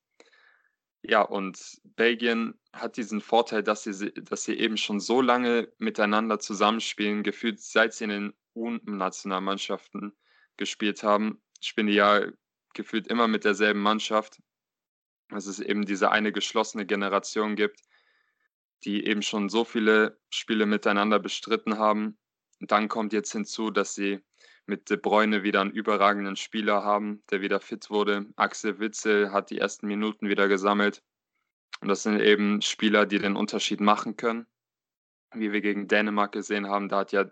Ja, 1.03 1.23
und 1.23 1.81
Belgien 1.97 2.59
hat 2.73 2.97
diesen 2.97 3.21
Vorteil, 3.21 3.63
dass 3.63 3.85
sie, 3.85 4.13
dass 4.13 4.45
sie 4.45 4.55
eben 4.55 4.77
schon 4.77 5.01
so 5.01 5.23
lange 5.23 5.73
miteinander 5.79 6.39
zusammenspielen, 6.39 7.23
gefühlt 7.23 7.61
seit 7.61 7.95
sie 7.95 8.05
in 8.05 8.11
den 8.11 8.35
U-Nationalmannschaften 8.55 10.13
gespielt 10.57 11.03
haben, 11.03 11.43
spielen 11.61 11.87
die 11.87 11.95
ja 11.95 12.27
gefühlt 12.75 13.09
immer 13.09 13.29
mit 13.29 13.45
derselben 13.45 13.81
Mannschaft. 13.81 14.41
Dass 15.31 15.47
es 15.47 15.61
eben 15.61 15.87
diese 15.87 16.11
eine 16.11 16.33
geschlossene 16.33 16.87
Generation 16.87 17.57
gibt, 17.57 17.81
die 18.85 19.07
eben 19.07 19.23
schon 19.23 19.49
so 19.49 19.65
viele 19.65 20.19
Spiele 20.29 20.67
miteinander 20.67 21.19
bestritten 21.19 21.79
haben. 21.79 22.19
Und 22.61 22.73
dann 22.73 22.89
kommt 22.89 23.13
jetzt 23.13 23.33
hinzu, 23.33 23.71
dass 23.71 23.95
sie 23.95 24.21
mit 24.67 24.91
De 24.91 24.97
Bruyne 24.97 25.43
wieder 25.43 25.61
einen 25.61 25.71
überragenden 25.71 26.37
Spieler 26.37 26.85
haben, 26.85 27.23
der 27.31 27.41
wieder 27.41 27.61
fit 27.61 27.91
wurde. 27.91 28.27
Axel 28.37 28.79
Witzel 28.79 29.33
hat 29.33 29.51
die 29.51 29.59
ersten 29.59 29.87
Minuten 29.87 30.29
wieder 30.29 30.49
gesammelt. 30.49 31.03
Und 31.81 31.89
das 31.89 32.03
sind 32.03 32.21
eben 32.21 32.63
Spieler, 32.63 33.07
die 33.07 33.19
den 33.19 33.37
Unterschied 33.37 33.81
machen 33.81 34.17
können. 34.17 34.47
Wie 35.33 35.53
wir 35.53 35.61
gegen 35.61 35.89
Dänemark 35.89 36.33
gesehen 36.33 36.69
haben, 36.69 36.89
da 36.89 36.99
hat 37.01 37.13
ja 37.13 37.25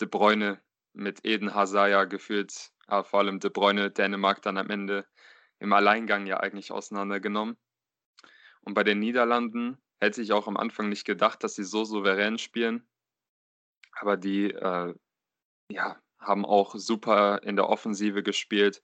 De 0.00 0.08
Bruyne 0.08 0.60
mit 0.92 1.24
Eden 1.24 1.54
Hazard 1.54 1.90
ja 1.90 2.04
gefühlt, 2.04 2.70
aber 2.86 3.04
vor 3.04 3.20
allem 3.20 3.40
De 3.40 3.50
Bruyne, 3.50 3.90
Dänemark 3.90 4.42
dann 4.42 4.58
am 4.58 4.70
Ende 4.70 5.06
im 5.58 5.72
Alleingang 5.72 6.26
ja 6.26 6.38
eigentlich 6.38 6.72
auseinandergenommen. 6.72 7.56
Und 8.60 8.74
bei 8.74 8.84
den 8.84 8.98
Niederlanden 8.98 9.78
hätte 10.00 10.22
ich 10.22 10.32
auch 10.32 10.48
am 10.48 10.56
Anfang 10.56 10.88
nicht 10.88 11.04
gedacht, 11.04 11.42
dass 11.42 11.54
sie 11.54 11.64
so 11.64 11.84
souverän 11.84 12.38
spielen. 12.38 12.88
Aber 13.92 14.16
die 14.16 14.50
äh, 14.50 14.94
ja, 15.70 16.00
haben 16.18 16.44
auch 16.44 16.74
super 16.74 17.42
in 17.42 17.56
der 17.56 17.68
Offensive 17.68 18.22
gespielt 18.22 18.82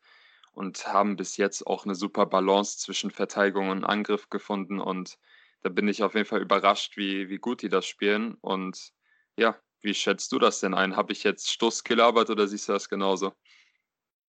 und 0.52 0.86
haben 0.86 1.16
bis 1.16 1.36
jetzt 1.36 1.66
auch 1.66 1.84
eine 1.84 1.94
super 1.94 2.26
Balance 2.26 2.78
zwischen 2.78 3.10
Verteidigung 3.10 3.70
und 3.70 3.84
Angriff 3.84 4.30
gefunden. 4.30 4.80
Und 4.80 5.18
da 5.62 5.68
bin 5.68 5.88
ich 5.88 6.02
auf 6.02 6.14
jeden 6.14 6.26
Fall 6.26 6.42
überrascht, 6.42 6.96
wie, 6.96 7.28
wie 7.28 7.38
gut 7.38 7.62
die 7.62 7.68
das 7.68 7.86
spielen. 7.86 8.34
Und 8.40 8.92
ja, 9.36 9.56
wie 9.80 9.94
schätzt 9.94 10.32
du 10.32 10.38
das 10.38 10.60
denn 10.60 10.74
ein? 10.74 10.96
Habe 10.96 11.12
ich 11.12 11.24
jetzt 11.24 11.50
Stuss 11.50 11.84
gelabert 11.84 12.30
oder 12.30 12.46
siehst 12.46 12.68
du 12.68 12.72
das 12.72 12.88
genauso? 12.88 13.32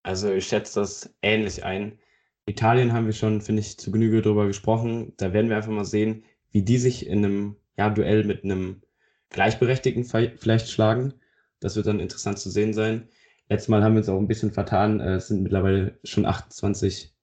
Also 0.02 0.33
ich 0.33 0.47
schätze 0.47 0.80
das 0.80 1.14
ähnlich 1.23 1.64
ein. 1.64 1.99
Italien 2.47 2.92
haben 2.92 3.07
wir 3.07 3.12
schon, 3.12 3.40
finde 3.40 3.61
ich, 3.61 3.78
zu 3.78 3.90
Genüge 3.90 4.23
darüber 4.23 4.47
gesprochen. 4.47 5.14
Da 5.16 5.33
werden 5.33 5.49
wir 5.49 5.57
einfach 5.57 5.71
mal 5.71 5.85
sehen, 5.85 6.25
wie 6.50 6.62
die 6.62 6.78
sich 6.78 7.07
in 7.07 7.25
einem 7.25 7.57
ja, 7.76 7.90
Duell 7.90 8.25
mit 8.25 8.45
einem 8.45 8.83
Gleichberechtigten 9.30 10.04
vielleicht 10.04 10.69
schlagen. 10.69 11.14
Das 11.61 11.76
wird 11.76 11.87
dann 11.87 12.00
interessant 12.00 12.38
zu 12.38 12.50
sehen 12.50 12.73
sein. 12.73 13.09
Letztes 13.49 13.69
Mal 13.69 13.83
haben 13.83 13.95
wir 13.95 13.99
uns 13.99 14.09
auch 14.09 14.19
ein 14.19 14.29
bisschen 14.29 14.52
vertan. 14.52 15.00
Äh, 15.00 15.14
es 15.17 15.29
sind 15.29 15.43
mittlerweile 15.43 15.99
schon 16.05 16.26
28 16.26 17.14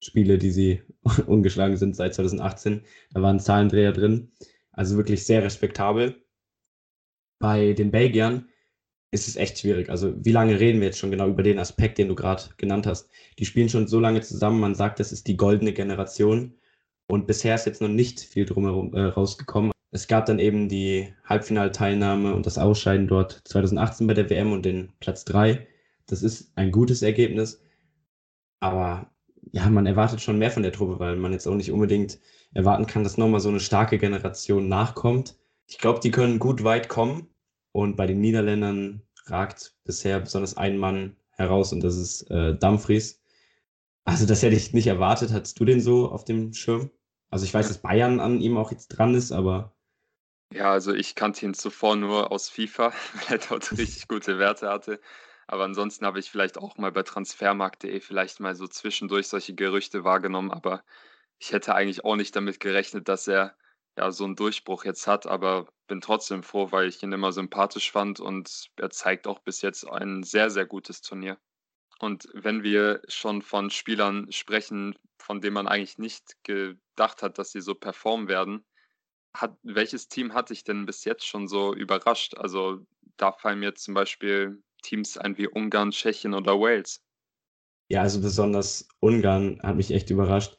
Spiele, 0.00 0.38
die 0.38 0.50
sie 0.50 0.82
ungeschlagen 1.26 1.76
sind 1.76 1.96
seit 1.96 2.14
2018. 2.14 2.82
Da 3.12 3.22
waren 3.22 3.40
Zahlendreher 3.40 3.92
drin. 3.92 4.32
Also 4.72 4.96
wirklich 4.96 5.24
sehr 5.24 5.42
respektabel. 5.42 6.22
Bei 7.38 7.72
den 7.72 7.90
Belgiern 7.90 8.48
ist 9.10 9.28
es 9.28 9.36
echt 9.36 9.58
schwierig. 9.58 9.90
Also 9.90 10.14
wie 10.24 10.32
lange 10.32 10.58
reden 10.58 10.80
wir 10.80 10.86
jetzt 10.86 10.98
schon 10.98 11.10
genau 11.10 11.28
über 11.28 11.42
den 11.42 11.58
Aspekt, 11.58 11.98
den 11.98 12.08
du 12.08 12.14
gerade 12.14 12.44
genannt 12.56 12.86
hast? 12.86 13.10
Die 13.38 13.44
spielen 13.44 13.68
schon 13.68 13.88
so 13.88 14.00
lange 14.00 14.22
zusammen. 14.22 14.60
Man 14.60 14.74
sagt, 14.74 15.00
das 15.00 15.12
ist 15.12 15.26
die 15.26 15.36
goldene 15.36 15.72
Generation. 15.72 16.54
Und 17.08 17.26
bisher 17.26 17.54
ist 17.54 17.66
jetzt 17.66 17.82
noch 17.82 17.88
nicht 17.88 18.20
viel 18.20 18.46
drumherum 18.46 18.94
äh, 18.94 19.02
rausgekommen. 19.02 19.71
Es 19.92 20.08
gab 20.08 20.24
dann 20.26 20.38
eben 20.38 20.68
die 20.70 21.12
Halbfinalteilnahme 21.26 22.34
und 22.34 22.46
das 22.46 22.56
Ausscheiden 22.58 23.08
dort 23.08 23.42
2018 23.44 24.06
bei 24.06 24.14
der 24.14 24.30
WM 24.30 24.52
und 24.52 24.64
den 24.64 24.92
Platz 25.00 25.24
3. 25.26 25.66
Das 26.06 26.22
ist 26.22 26.50
ein 26.56 26.72
gutes 26.72 27.02
Ergebnis. 27.02 27.62
Aber 28.58 29.10
ja, 29.52 29.68
man 29.68 29.86
erwartet 29.86 30.22
schon 30.22 30.38
mehr 30.38 30.50
von 30.50 30.62
der 30.62 30.72
Truppe, 30.72 30.98
weil 30.98 31.16
man 31.16 31.32
jetzt 31.32 31.46
auch 31.46 31.54
nicht 31.54 31.70
unbedingt 31.70 32.18
erwarten 32.54 32.86
kann, 32.86 33.04
dass 33.04 33.18
nochmal 33.18 33.40
so 33.40 33.50
eine 33.50 33.60
starke 33.60 33.98
Generation 33.98 34.66
nachkommt. 34.66 35.36
Ich 35.66 35.78
glaube, 35.78 36.00
die 36.00 36.10
können 36.10 36.38
gut 36.38 36.64
weit 36.64 36.88
kommen. 36.88 37.28
Und 37.72 37.96
bei 37.96 38.06
den 38.06 38.20
Niederländern 38.20 39.02
ragt 39.26 39.74
bisher 39.84 40.20
besonders 40.20 40.56
ein 40.56 40.78
Mann 40.78 41.16
heraus 41.32 41.72
und 41.72 41.82
das 41.82 41.96
ist 41.96 42.30
äh, 42.30 42.54
Dumfries. 42.54 43.22
Also 44.04 44.26
das 44.26 44.42
hätte 44.42 44.56
ich 44.56 44.72
nicht 44.72 44.86
erwartet. 44.86 45.32
Hattest 45.32 45.60
du 45.60 45.64
den 45.64 45.80
so 45.80 46.10
auf 46.10 46.24
dem 46.24 46.52
Schirm? 46.54 46.90
Also 47.30 47.44
ich 47.44 47.54
weiß, 47.54 47.68
dass 47.68 47.78
Bayern 47.78 48.20
an 48.20 48.40
ihm 48.40 48.56
auch 48.56 48.70
jetzt 48.70 48.88
dran 48.88 49.14
ist, 49.14 49.32
aber. 49.32 49.74
Ja, 50.54 50.70
also 50.70 50.92
ich 50.92 51.14
kannte 51.14 51.46
ihn 51.46 51.54
zuvor 51.54 51.96
nur 51.96 52.30
aus 52.30 52.50
FIFA, 52.50 52.92
weil 53.14 53.38
er 53.38 53.38
dort 53.38 53.72
richtig 53.78 54.06
gute 54.08 54.38
Werte 54.38 54.68
hatte. 54.68 55.00
Aber 55.46 55.64
ansonsten 55.64 56.04
habe 56.06 56.18
ich 56.18 56.30
vielleicht 56.30 56.58
auch 56.58 56.76
mal 56.76 56.92
bei 56.92 57.02
transfermarkt.de 57.02 58.00
vielleicht 58.00 58.40
mal 58.40 58.54
so 58.54 58.66
zwischendurch 58.66 59.28
solche 59.28 59.54
Gerüchte 59.54 60.04
wahrgenommen. 60.04 60.50
Aber 60.50 60.84
ich 61.38 61.52
hätte 61.52 61.74
eigentlich 61.74 62.04
auch 62.04 62.16
nicht 62.16 62.36
damit 62.36 62.60
gerechnet, 62.60 63.08
dass 63.08 63.28
er 63.28 63.56
ja 63.96 64.10
so 64.12 64.24
einen 64.24 64.36
Durchbruch 64.36 64.84
jetzt 64.84 65.06
hat. 65.06 65.26
Aber 65.26 65.66
bin 65.86 66.00
trotzdem 66.00 66.42
froh, 66.42 66.70
weil 66.70 66.88
ich 66.88 67.02
ihn 67.02 67.12
immer 67.12 67.32
sympathisch 67.32 67.90
fand 67.90 68.20
und 68.20 68.70
er 68.76 68.90
zeigt 68.90 69.26
auch 69.26 69.40
bis 69.40 69.62
jetzt 69.62 69.88
ein 69.88 70.22
sehr, 70.22 70.50
sehr 70.50 70.66
gutes 70.66 71.02
Turnier. 71.02 71.38
Und 71.98 72.28
wenn 72.34 72.62
wir 72.62 73.00
schon 73.08 73.42
von 73.42 73.70
Spielern 73.70 74.30
sprechen, 74.32 74.98
von 75.18 75.40
denen 75.40 75.54
man 75.54 75.68
eigentlich 75.68 75.98
nicht 75.98 76.36
gedacht 76.44 77.22
hat, 77.22 77.38
dass 77.38 77.52
sie 77.52 77.60
so 77.60 77.74
performen 77.74 78.28
werden, 78.28 78.64
hat, 79.34 79.56
welches 79.62 80.08
Team 80.08 80.34
hat 80.34 80.50
dich 80.50 80.64
denn 80.64 80.86
bis 80.86 81.04
jetzt 81.04 81.26
schon 81.26 81.48
so 81.48 81.74
überrascht? 81.74 82.36
Also 82.36 82.80
da 83.16 83.32
fallen 83.32 83.60
mir 83.60 83.74
zum 83.74 83.94
Beispiel 83.94 84.62
Teams 84.82 85.16
ein 85.16 85.38
wie 85.38 85.48
Ungarn, 85.48 85.90
Tschechien 85.90 86.34
oder 86.34 86.58
Wales. 86.60 87.02
Ja, 87.88 88.02
also 88.02 88.20
besonders 88.20 88.88
Ungarn 89.00 89.60
hat 89.62 89.76
mich 89.76 89.90
echt 89.90 90.10
überrascht. 90.10 90.56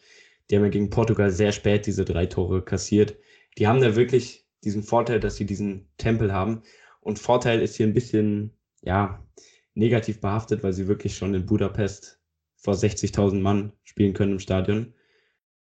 Die 0.50 0.56
haben 0.56 0.64
ja 0.64 0.70
gegen 0.70 0.90
Portugal 0.90 1.32
sehr 1.32 1.52
spät 1.52 1.86
diese 1.86 2.06
drei 2.06 2.26
Tore 2.26 2.64
kassiert. 2.64 3.18
Die 3.58 3.68
haben 3.68 3.82
da 3.82 3.96
wirklich 3.96 4.46
diesen 4.64 4.84
Vorteil, 4.84 5.20
dass 5.20 5.36
sie 5.36 5.46
diesen 5.46 5.88
Tempel 5.98 6.34
haben. 6.34 6.64
Und 7.02 7.20
Vorteil 7.20 7.62
ist 7.62 7.76
hier 7.76 7.88
ein 7.88 7.94
bisschen, 7.94 8.52
ja, 8.82 9.26
negativ 9.74 10.22
behaftet, 10.22 10.64
weil 10.64 10.74
sie 10.74 10.88
wirklich 10.88 11.18
schon 11.18 11.34
in 11.34 11.46
Budapest 11.46 12.20
vor 12.56 12.76
60.000 12.76 13.42
Mann 13.42 13.74
spielen 13.84 14.14
können 14.14 14.34
im 14.34 14.40
Stadion, 14.40 14.94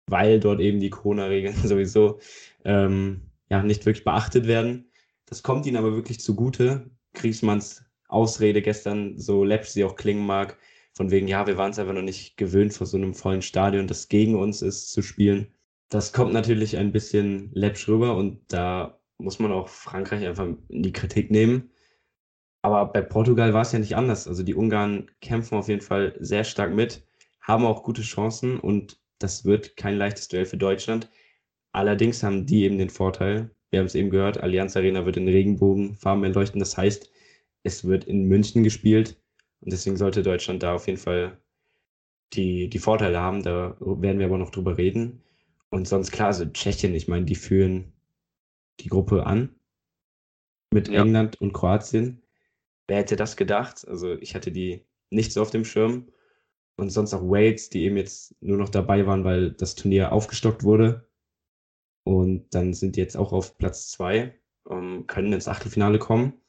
weil 0.07 0.41
dort 0.41 0.61
eben 0.61 0.81
die 0.81 0.91
Corona-Regeln 0.91 1.55
sowieso 1.65 2.21
ähm, 2.65 3.23
ja, 3.51 3.63
nicht 3.63 3.87
wirklich 3.87 4.05
beachtet 4.05 4.47
werden. 4.47 4.91
Das 5.27 5.43
kommt 5.43 5.67
ihnen 5.67 5.77
aber 5.77 5.95
wirklich 5.95 6.21
zugute. 6.21 6.91
Kriegsmanns 7.15 7.85
Ausrede 8.09 8.63
gestern, 8.63 9.19
so 9.19 9.45
läppisch 9.45 9.71
sie 9.71 9.85
auch 9.85 9.97
klingen 9.97 10.27
mag, 10.27 10.59
von 10.95 11.11
wegen, 11.11 11.29
ja, 11.29 11.47
wir 11.47 11.57
waren 11.57 11.71
es 11.71 11.79
einfach 11.79 11.95
noch 11.95 12.03
nicht 12.03 12.37
gewöhnt, 12.37 12.75
vor 12.75 12.87
so 12.87 12.99
einem 12.99 13.15
vollen 13.15 13.43
Stadion, 13.43 13.87
das 13.87 14.09
gegen 14.09 14.35
uns 14.35 14.61
ist, 14.61 14.91
zu 14.91 15.03
spielen. 15.03 15.55
Das 15.89 16.13
kommt 16.13 16.33
natürlich 16.33 16.77
ein 16.77 16.93
bisschen 16.93 17.51
läppisch 17.55 17.89
rüber 17.89 18.17
und 18.17 18.41
da 18.53 19.01
muss 19.19 19.39
man 19.39 19.53
auch 19.53 19.69
Frankreich 19.69 20.27
einfach 20.27 20.49
in 20.69 20.83
die 20.83 20.93
Kritik 20.93 21.31
nehmen. 21.31 21.71
Aber 22.63 22.87
bei 22.87 23.03
Portugal 23.03 23.55
war 23.55 23.63
es 23.63 23.73
ja 23.73 23.79
nicht 23.79 23.97
anders. 23.97 24.29
Also 24.29 24.43
die 24.43 24.55
Ungarn 24.55 25.11
kämpfen 25.21 25.57
auf 25.57 25.69
jeden 25.69 25.81
Fall 25.81 26.15
sehr 26.21 26.45
stark 26.45 26.73
mit, 26.73 27.07
haben 27.41 27.65
auch 27.65 27.83
gute 27.83 28.03
Chancen 28.03 28.61
und 28.61 29.02
das 29.23 29.45
wird 29.45 29.77
kein 29.77 29.97
leichtes 29.97 30.29
Duell 30.29 30.47
für 30.47 30.57
Deutschland. 30.57 31.11
Allerdings 31.73 32.23
haben 32.23 32.47
die 32.47 32.65
eben 32.65 32.79
den 32.79 32.91
Vorteil, 32.91 33.51
wir 33.71 33.81
haben 33.81 33.87
es 33.87 33.95
eben 33.95 34.11
gehört, 34.11 34.39
Allianz 34.39 34.77
Arena 34.77 35.07
wird 35.07 35.17
in 35.17 35.29
Regenbogenfarben 35.29 36.25
erleuchten. 36.25 36.59
Das 36.59 36.77
heißt, 36.77 37.11
es 37.63 37.85
wird 37.85 38.05
in 38.05 38.25
München 38.25 38.63
gespielt 38.63 39.17
und 39.61 39.73
deswegen 39.73 39.97
sollte 39.97 40.23
Deutschland 40.23 40.63
da 40.63 40.75
auf 40.75 40.87
jeden 40.87 40.99
Fall 40.99 41.39
die, 42.35 42.69
die 42.69 42.79
Vorteile 42.79 43.21
haben. 43.21 43.43
Da 43.43 43.77
werden 43.81 44.19
wir 44.19 44.27
aber 44.27 44.39
noch 44.39 44.51
drüber 44.51 44.77
reden. 44.77 45.23
Und 45.71 45.89
sonst 45.89 46.11
klar, 46.13 46.29
also 46.29 46.45
Tschechien, 46.45 46.95
ich 46.95 47.09
meine, 47.09 47.25
die 47.25 47.35
führen 47.35 47.93
die 48.81 48.89
Gruppe 48.89 49.27
an 49.27 49.55
mit 50.73 50.89
ja. 50.89 51.03
England 51.03 51.41
und 51.41 51.53
Kroatien. 51.53 52.23
Wer 52.89 52.99
hätte 52.99 53.17
das 53.17 53.37
gedacht? 53.37 53.87
Also 53.89 54.15
ich 54.15 54.35
hatte 54.35 54.53
die 54.53 54.85
nicht 55.11 55.33
so 55.33 55.41
auf 55.41 55.51
dem 55.51 55.65
Schirm. 55.65 56.09
Und 56.77 56.91
sonst 56.91 57.15
auch 57.15 57.23
Wales, 57.23 57.69
die 57.69 57.85
eben 57.85 57.97
jetzt 57.97 58.35
nur 58.41 58.57
noch 58.57 58.69
dabei 58.69 59.07
waren, 59.07 59.25
weil 59.25 59.53
das 59.53 59.75
Turnier 59.75 60.13
aufgestockt 60.13 60.65
wurde. 60.65 61.09
Und 62.05 62.53
dann 62.55 62.75
sind 62.75 62.97
die 62.97 63.01
jetzt 63.01 63.17
auch 63.17 63.33
auf 63.33 63.57
Platz 63.59 63.91
zwei, 63.91 64.41
um, 64.65 65.07
können 65.07 65.33
ins 65.33 65.49
Achtelfinale 65.49 65.99
kommen. 65.99 66.41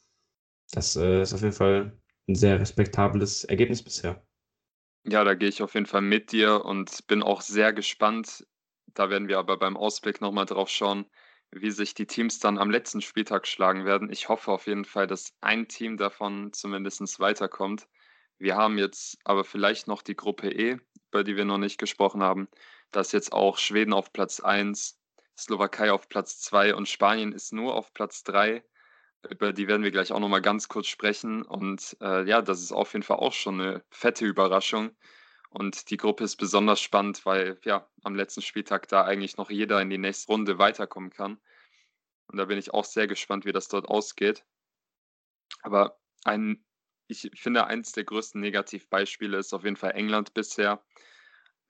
Das 0.72 0.96
äh, 0.96 1.22
ist 1.22 1.34
auf 1.34 1.42
jeden 1.42 1.53
Fall 1.53 1.98
ein 2.27 2.36
sehr 2.36 2.60
respektables 2.60 3.44
Ergebnis 3.44 3.84
bisher. 3.84 4.25
Ja, 5.06 5.24
da 5.24 5.34
gehe 5.34 5.50
ich 5.50 5.62
auf 5.62 5.74
jeden 5.74 5.86
Fall 5.86 6.01
mit 6.01 6.32
dir 6.32 6.63
und 6.63 7.06
bin 7.08 7.22
auch 7.22 7.42
sehr 7.42 7.74
gespannt. 7.74 8.48
Da 8.94 9.10
werden 9.10 9.27
wir 9.27 9.38
aber 9.38 9.58
beim 9.58 9.75
Ausblick 9.75 10.22
nochmal 10.22 10.46
drauf 10.46 10.70
schauen, 10.70 11.06
wie 11.51 11.72
sich 11.72 11.94
die 11.94 12.08
Teams 12.08 12.39
dann 12.39 12.58
am 12.58 12.72
letzten 12.72 13.01
Spieltag 13.01 13.48
schlagen 13.48 13.86
werden. 13.86 14.10
Ich 14.12 14.30
hoffe 14.30 14.51
auf 14.51 14.65
jeden 14.68 14.86
Fall, 14.86 15.08
dass 15.08 15.34
ein 15.42 15.68
Team 15.68 15.98
davon 15.98 16.53
zumindest 16.53 17.20
weiterkommt. 17.20 17.88
Wir 18.38 18.56
haben 18.56 18.78
jetzt 18.78 19.18
aber 19.24 19.44
vielleicht 19.44 19.88
noch 19.88 20.02
die 20.02 20.16
Gruppe 20.16 20.50
E, 20.50 20.78
über 21.12 21.24
die 21.24 21.36
wir 21.36 21.46
noch 21.46 21.58
nicht 21.58 21.78
gesprochen 21.78 22.24
haben. 22.24 22.48
Da 22.92 23.02
ist 23.02 23.13
jetzt 23.13 23.34
auch 23.34 23.58
Schweden 23.58 23.94
auf 23.94 24.13
Platz 24.13 24.40
1, 24.40 25.00
Slowakei 25.38 25.92
auf 25.92 26.10
Platz 26.10 26.40
2 26.42 26.75
und 26.75 26.88
Spanien 26.88 27.32
ist 27.32 27.54
nur 27.54 27.75
auf 27.75 27.94
Platz 27.94 28.24
3. 28.24 28.63
Über 29.30 29.54
die 29.54 29.68
werden 29.68 29.84
wir 29.84 29.92
gleich 29.92 30.12
auch 30.12 30.20
nochmal 30.20 30.42
ganz 30.42 30.68
kurz 30.68 30.88
sprechen. 30.88 31.44
Und 31.44 31.96
äh, 32.02 32.28
ja, 32.28 32.42
das 32.42 32.62
ist 32.62 32.72
auf 32.72 32.94
jeden 32.94 33.04
Fall 33.04 33.18
auch 33.18 33.34
schon 33.34 33.60
eine 33.60 33.84
fette 33.90 34.25
Überraschung. 34.25 34.96
Und 35.50 35.90
die 35.92 35.98
Gruppe 35.98 36.24
ist 36.24 36.36
besonders 36.38 36.82
spannend, 36.82 37.25
weil 37.25 37.60
ja 37.63 37.88
am 38.04 38.16
letzten 38.16 38.42
Spieltag 38.42 38.88
da 38.88 39.06
eigentlich 39.06 39.38
noch 39.38 39.50
jeder 39.50 39.82
in 39.82 39.90
die 39.90 39.98
nächste 39.98 40.32
Runde 40.32 40.58
weiterkommen 40.58 41.10
kann. 41.10 41.40
Und 42.28 42.38
da 42.38 42.46
bin 42.46 42.58
ich 42.58 42.74
auch 42.74 42.86
sehr 42.86 43.08
gespannt, 43.08 43.46
wie 43.46 43.52
das 43.52 43.68
dort 43.68 43.88
ausgeht. 43.88 44.44
Aber 45.62 46.00
ein, 46.24 46.66
ich 47.07 47.29
finde, 47.36 47.67
eines 47.67 47.91
der 47.91 48.03
größten 48.03 48.41
Negativbeispiele 48.41 49.38
ist 49.38 49.53
auf 49.53 49.63
jeden 49.63 49.75
Fall 49.75 49.91
England 49.91 50.33
bisher. 50.33 50.83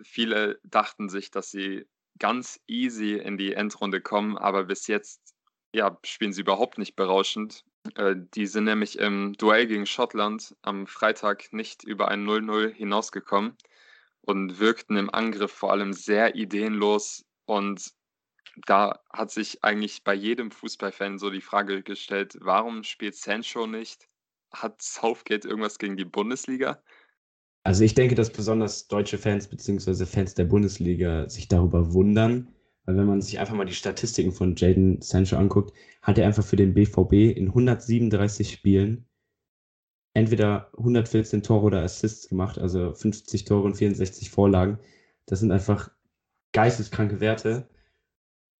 Viele 0.01 0.59
dachten 0.63 1.09
sich, 1.09 1.31
dass 1.31 1.51
sie 1.51 1.87
ganz 2.19 2.59
easy 2.67 3.13
in 3.13 3.37
die 3.37 3.53
Endrunde 3.53 4.01
kommen, 4.01 4.37
aber 4.37 4.65
bis 4.65 4.87
jetzt 4.87 5.33
ja, 5.73 5.97
spielen 6.03 6.33
sie 6.33 6.41
überhaupt 6.41 6.77
nicht 6.77 6.95
berauschend. 6.95 7.65
Äh, 7.95 8.15
die 8.35 8.45
sind 8.45 8.65
nämlich 8.65 8.99
im 8.99 9.33
Duell 9.33 9.67
gegen 9.67 9.85
Schottland 9.85 10.55
am 10.61 10.87
Freitag 10.87 11.51
nicht 11.51 11.83
über 11.83 12.09
ein 12.09 12.25
0-0 12.25 12.69
hinausgekommen 12.69 13.57
und 14.21 14.59
wirkten 14.59 14.97
im 14.97 15.09
Angriff 15.13 15.51
vor 15.51 15.71
allem 15.71 15.93
sehr 15.93 16.35
ideenlos. 16.35 17.25
Und 17.45 17.91
da 18.67 18.99
hat 19.11 19.31
sich 19.31 19.63
eigentlich 19.63 20.03
bei 20.03 20.13
jedem 20.13 20.51
Fußballfan 20.51 21.17
so 21.17 21.29
die 21.29 21.41
Frage 21.41 21.81
gestellt, 21.81 22.37
warum 22.39 22.83
spielt 22.83 23.15
Sancho 23.15 23.65
nicht? 23.65 24.07
Hat 24.53 24.81
Southgate 24.81 25.45
irgendwas 25.45 25.79
gegen 25.79 25.97
die 25.97 26.05
Bundesliga? 26.05 26.81
Also 27.63 27.83
ich 27.83 27.93
denke, 27.93 28.15
dass 28.15 28.31
besonders 28.31 28.87
deutsche 28.87 29.17
Fans 29.17 29.47
bzw. 29.47 30.05
Fans 30.05 30.35
der 30.35 30.45
Bundesliga 30.45 31.29
sich 31.29 31.47
darüber 31.47 31.93
wundern, 31.93 32.53
weil 32.85 32.97
wenn 32.97 33.07
man 33.07 33.21
sich 33.21 33.39
einfach 33.39 33.55
mal 33.55 33.65
die 33.65 33.73
Statistiken 33.73 34.33
von 34.33 34.55
Jaden 34.55 35.01
Sancho 35.01 35.37
anguckt, 35.37 35.73
hat 36.01 36.17
er 36.17 36.27
einfach 36.27 36.43
für 36.43 36.57
den 36.57 36.73
BVB 36.73 37.37
in 37.37 37.47
137 37.47 38.51
Spielen 38.51 39.05
entweder 40.13 40.69
114 40.77 41.41
Tore 41.43 41.65
oder 41.65 41.81
Assists 41.83 42.29
gemacht, 42.29 42.57
also 42.57 42.93
50 42.93 43.45
Tore 43.45 43.63
und 43.63 43.75
64 43.75 44.29
Vorlagen. 44.29 44.79
Das 45.25 45.39
sind 45.39 45.51
einfach 45.51 45.89
geisteskranke 46.51 47.19
Werte. 47.19 47.67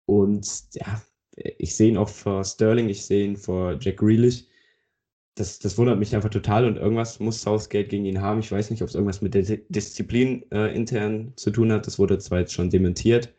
Und 0.06 0.48
ja, 0.74 1.02
ich 1.36 1.76
sehe 1.76 1.90
ihn 1.90 1.98
auch 1.98 2.10
vor 2.10 2.44
Sterling, 2.44 2.90
ich 2.90 3.06
sehe 3.06 3.26
ihn 3.26 3.38
vor 3.38 3.78
Jack 3.80 3.98
Grealish 3.98 4.46
das, 5.36 5.60
das 5.60 5.78
wundert 5.78 5.98
mich 5.98 6.16
einfach 6.16 6.30
total 6.30 6.66
und 6.66 6.78
irgendwas 6.78 7.20
muss 7.20 7.42
Southgate 7.42 7.90
gegen 7.90 8.06
ihn 8.06 8.22
haben. 8.22 8.40
Ich 8.40 8.52
weiß 8.52 8.70
nicht, 8.70 8.82
ob 8.84 8.90
es 8.90 8.96
irgendwas 8.96 9.22
mit 9.22 9.34
der 9.34 9.44
Disziplin 9.70 10.46
äh, 10.52 10.76
intern 10.76 11.34
zu 11.36 11.50
tun 11.50 11.72
hat. 11.72 11.88
Das 11.88 11.98
wurde 11.98 12.20
zwar 12.20 12.40
jetzt 12.40 12.54
schon 12.54 12.70
dementiert, 12.70 13.34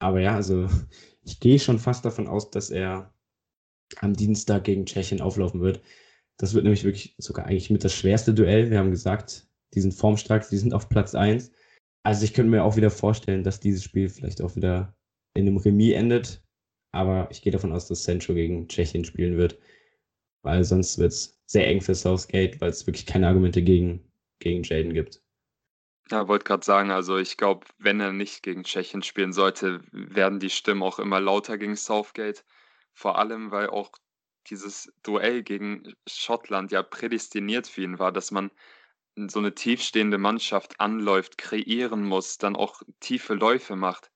aber 0.00 0.20
ja, 0.20 0.34
also 0.34 0.68
ich 1.24 1.38
gehe 1.40 1.58
schon 1.60 1.78
fast 1.78 2.04
davon 2.04 2.26
aus, 2.26 2.50
dass 2.50 2.70
er 2.70 3.14
am 4.00 4.14
Dienstag 4.14 4.64
gegen 4.64 4.86
Tschechien 4.86 5.20
auflaufen 5.20 5.60
wird. 5.60 5.80
Das 6.38 6.54
wird 6.54 6.64
nämlich 6.64 6.84
wirklich 6.84 7.14
sogar 7.18 7.46
eigentlich 7.46 7.70
mit 7.70 7.84
das 7.84 7.94
schwerste 7.94 8.34
Duell. 8.34 8.70
Wir 8.70 8.78
haben 8.78 8.90
gesagt, 8.90 9.46
die 9.74 9.80
sind 9.80 9.94
formstark, 9.94 10.48
die 10.48 10.56
sind 10.56 10.74
auf 10.74 10.88
Platz 10.88 11.14
1. 11.14 11.52
Also 12.04 12.24
ich 12.24 12.34
könnte 12.34 12.50
mir 12.50 12.64
auch 12.64 12.76
wieder 12.76 12.90
vorstellen, 12.90 13.44
dass 13.44 13.60
dieses 13.60 13.84
Spiel 13.84 14.08
vielleicht 14.08 14.42
auch 14.42 14.56
wieder 14.56 14.96
in 15.34 15.46
einem 15.46 15.58
Remis 15.58 15.94
endet. 15.94 16.42
Aber 16.90 17.28
ich 17.30 17.42
gehe 17.42 17.52
davon 17.52 17.72
aus, 17.72 17.86
dass 17.86 18.02
Sancho 18.02 18.34
gegen 18.34 18.66
Tschechien 18.66 19.04
spielen 19.04 19.36
wird 19.36 19.58
weil 20.42 20.64
sonst 20.64 20.98
wird 20.98 21.12
es 21.12 21.38
sehr 21.46 21.66
eng 21.68 21.80
für 21.80 21.94
Southgate, 21.94 22.60
weil 22.60 22.70
es 22.70 22.86
wirklich 22.86 23.06
keine 23.06 23.28
Argumente 23.28 23.62
gegen, 23.62 24.10
gegen 24.38 24.62
Jaden 24.62 24.94
gibt. 24.94 25.22
Ja, 26.10 26.28
wollte 26.28 26.44
gerade 26.44 26.64
sagen, 26.64 26.90
also 26.90 27.16
ich 27.16 27.36
glaube, 27.36 27.66
wenn 27.78 28.00
er 28.00 28.12
nicht 28.12 28.42
gegen 28.42 28.64
Tschechien 28.64 29.02
spielen 29.02 29.32
sollte, 29.32 29.82
werden 29.92 30.40
die 30.40 30.50
Stimmen 30.50 30.82
auch 30.82 30.98
immer 30.98 31.20
lauter 31.20 31.56
gegen 31.58 31.76
Southgate. 31.76 32.44
Vor 32.92 33.18
allem, 33.18 33.50
weil 33.50 33.70
auch 33.70 33.92
dieses 34.48 34.92
Duell 35.02 35.42
gegen 35.42 35.94
Schottland 36.06 36.72
ja 36.72 36.82
prädestiniert 36.82 37.68
für 37.68 37.82
ihn 37.82 37.98
war, 37.98 38.12
dass 38.12 38.30
man 38.30 38.50
so 39.16 39.38
eine 39.38 39.54
tiefstehende 39.54 40.18
Mannschaft 40.18 40.80
anläuft, 40.80 41.38
kreieren 41.38 42.04
muss, 42.04 42.38
dann 42.38 42.56
auch 42.56 42.82
tiefe 43.00 43.34
Läufe 43.34 43.76
macht. 43.76 44.10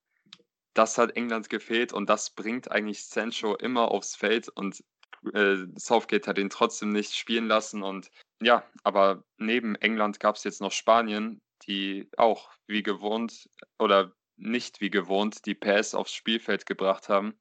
Das 0.75 0.99
hat 0.99 1.17
England 1.17 1.49
gefehlt 1.49 1.93
und 1.93 2.11
das 2.11 2.31
bringt 2.31 2.71
eigentlich 2.71 3.05
Sancho 3.05 3.55
immer 3.55 3.91
aufs 3.91 4.17
Feld 4.17 4.49
und 4.49 4.83
äh, 5.33 5.57
Southgate 5.77 6.27
hat 6.27 6.39
ihn 6.39 6.51
trotzdem 6.51 6.91
nicht 6.91 7.15
spielen 7.15 7.47
lassen. 7.47 7.83
Und 7.83 8.11
ja, 8.41 8.65
aber 8.83 9.25
neben 9.39 9.75
England 9.77 10.21
gab 10.21 10.37
es 10.37 10.45
jetzt 10.45 10.61
noch 10.61 10.73
Spanien, 10.73 11.41
die 11.67 12.09
auch 12.17 12.51
wie 12.67 12.83
gewohnt 12.83 13.49
oder 13.79 14.13
nicht 14.37 14.81
wie 14.81 14.91
gewohnt 14.91 15.47
die 15.47 15.55
PS 15.55 15.95
aufs 15.95 16.13
Spielfeld 16.13 16.67
gebracht 16.67 17.09
haben. 17.09 17.39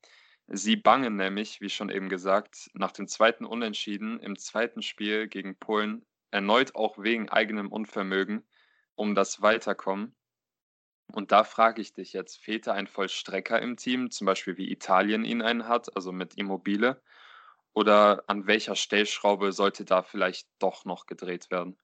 Sie 0.48 0.76
bangen 0.76 1.16
nämlich, 1.16 1.60
wie 1.60 1.70
schon 1.70 1.90
eben 1.90 2.08
gesagt, 2.08 2.70
nach 2.74 2.92
dem 2.92 3.08
zweiten 3.08 3.46
Unentschieden 3.46 4.20
im 4.20 4.38
zweiten 4.38 4.82
Spiel 4.82 5.28
gegen 5.28 5.58
Polen 5.58 6.06
erneut 6.32 6.76
auch 6.76 6.98
wegen 7.00 7.30
eigenem 7.30 7.72
Unvermögen 7.72 8.48
um 8.96 9.16
das 9.16 9.42
Weiterkommen. 9.42 10.16
Und 11.12 11.32
da 11.32 11.44
frage 11.44 11.82
ich 11.82 11.94
dich 11.94 12.14
jetzt, 12.14 12.38
fehlt 12.38 12.68
da 12.68 12.74
ein 12.74 12.88
Vollstrecker 12.88 13.62
im 13.62 13.78
Team, 13.78 14.12
zum 14.12 14.26
Beispiel 14.26 14.58
wie 14.58 14.72
Italien 14.72 15.24
ihn 15.24 15.42
einen 15.42 15.68
hat, 15.68 15.96
also 15.96 16.12
mit 16.12 16.36
Immobile? 16.36 17.02
Oder 17.76 18.24
an 18.28 18.48
welcher 18.48 18.76
Stellschraube 18.76 19.52
sollte 19.52 19.84
da 19.84 20.02
vielleicht 20.02 20.48
doch 20.60 20.86
noch 20.86 21.08
gedreht 21.08 21.52
werden? 21.52 21.78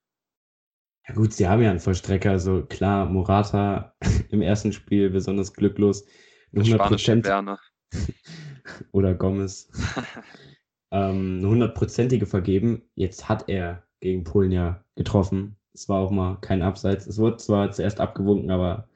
Ja 1.05 1.15
gut, 1.15 1.33
sie 1.33 1.50
haben 1.50 1.62
ja 1.62 1.69
einen 1.69 1.81
Vollstrecker. 1.81 2.31
Also 2.31 2.65
klar, 2.65 3.07
Morata 3.07 3.94
im 4.29 4.42
ersten 4.42 4.72
Spiel 4.72 5.09
besonders 5.09 5.53
glücklos. 5.53 6.05
Der 6.53 6.63
spanische 6.63 7.22
Werner. 7.25 7.59
oder 8.94 9.13
Gomez. 9.13 9.70
ähm, 10.92 11.39
eine 11.39 11.48
hundertprozentige 11.50 12.25
vergeben. 12.25 12.89
Jetzt 12.96 13.27
hat 13.27 13.50
er 13.50 13.85
gegen 14.00 14.24
Polen 14.24 14.51
ja 14.51 14.85
getroffen. 14.96 15.57
Es 15.74 15.89
war 15.89 16.00
auch 16.00 16.11
mal 16.11 16.37
kein 16.39 16.61
Abseits. 16.61 17.05
Es 17.05 17.18
wurde 17.18 17.37
zwar 17.37 17.72
zuerst 17.72 18.00
abgewunken, 18.00 18.50
aber 18.50 18.87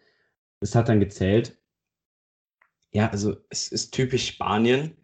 es 0.61 0.75
hat 0.75 0.87
dann 0.87 1.01
gezählt. 1.01 1.57
Ja, 2.91 3.09
also 3.09 3.35
es 3.49 3.67
ist 3.67 3.91
typisch 3.93 4.27
Spanien 4.27 4.95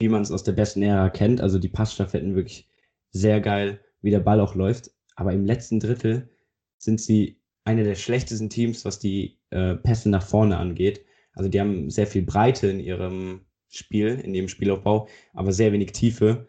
wie 0.00 0.08
man 0.08 0.22
es 0.22 0.30
aus 0.30 0.44
der 0.44 0.52
besten 0.52 0.82
Ära 0.82 1.10
kennt. 1.10 1.40
Also 1.40 1.58
die 1.58 1.68
Passstaffetten 1.68 2.34
wirklich 2.34 2.68
sehr 3.10 3.40
geil, 3.40 3.80
wie 4.00 4.10
der 4.10 4.20
Ball 4.20 4.40
auch 4.40 4.54
läuft. 4.54 4.90
Aber 5.16 5.32
im 5.32 5.44
letzten 5.44 5.80
Drittel 5.80 6.30
sind 6.78 7.00
sie 7.00 7.40
eine 7.64 7.84
der 7.84 7.96
schlechtesten 7.96 8.48
Teams, 8.48 8.84
was 8.84 8.98
die 8.98 9.38
äh, 9.50 9.74
Pässe 9.74 10.08
nach 10.10 10.22
vorne 10.22 10.56
angeht. 10.56 11.04
Also 11.32 11.50
die 11.50 11.60
haben 11.60 11.90
sehr 11.90 12.06
viel 12.06 12.22
Breite 12.22 12.68
in 12.68 12.80
ihrem 12.80 13.46
Spiel, 13.68 14.20
in 14.20 14.34
ihrem 14.34 14.48
Spielaufbau, 14.48 15.08
aber 15.34 15.52
sehr 15.52 15.72
wenig 15.72 15.92
Tiefe. 15.92 16.48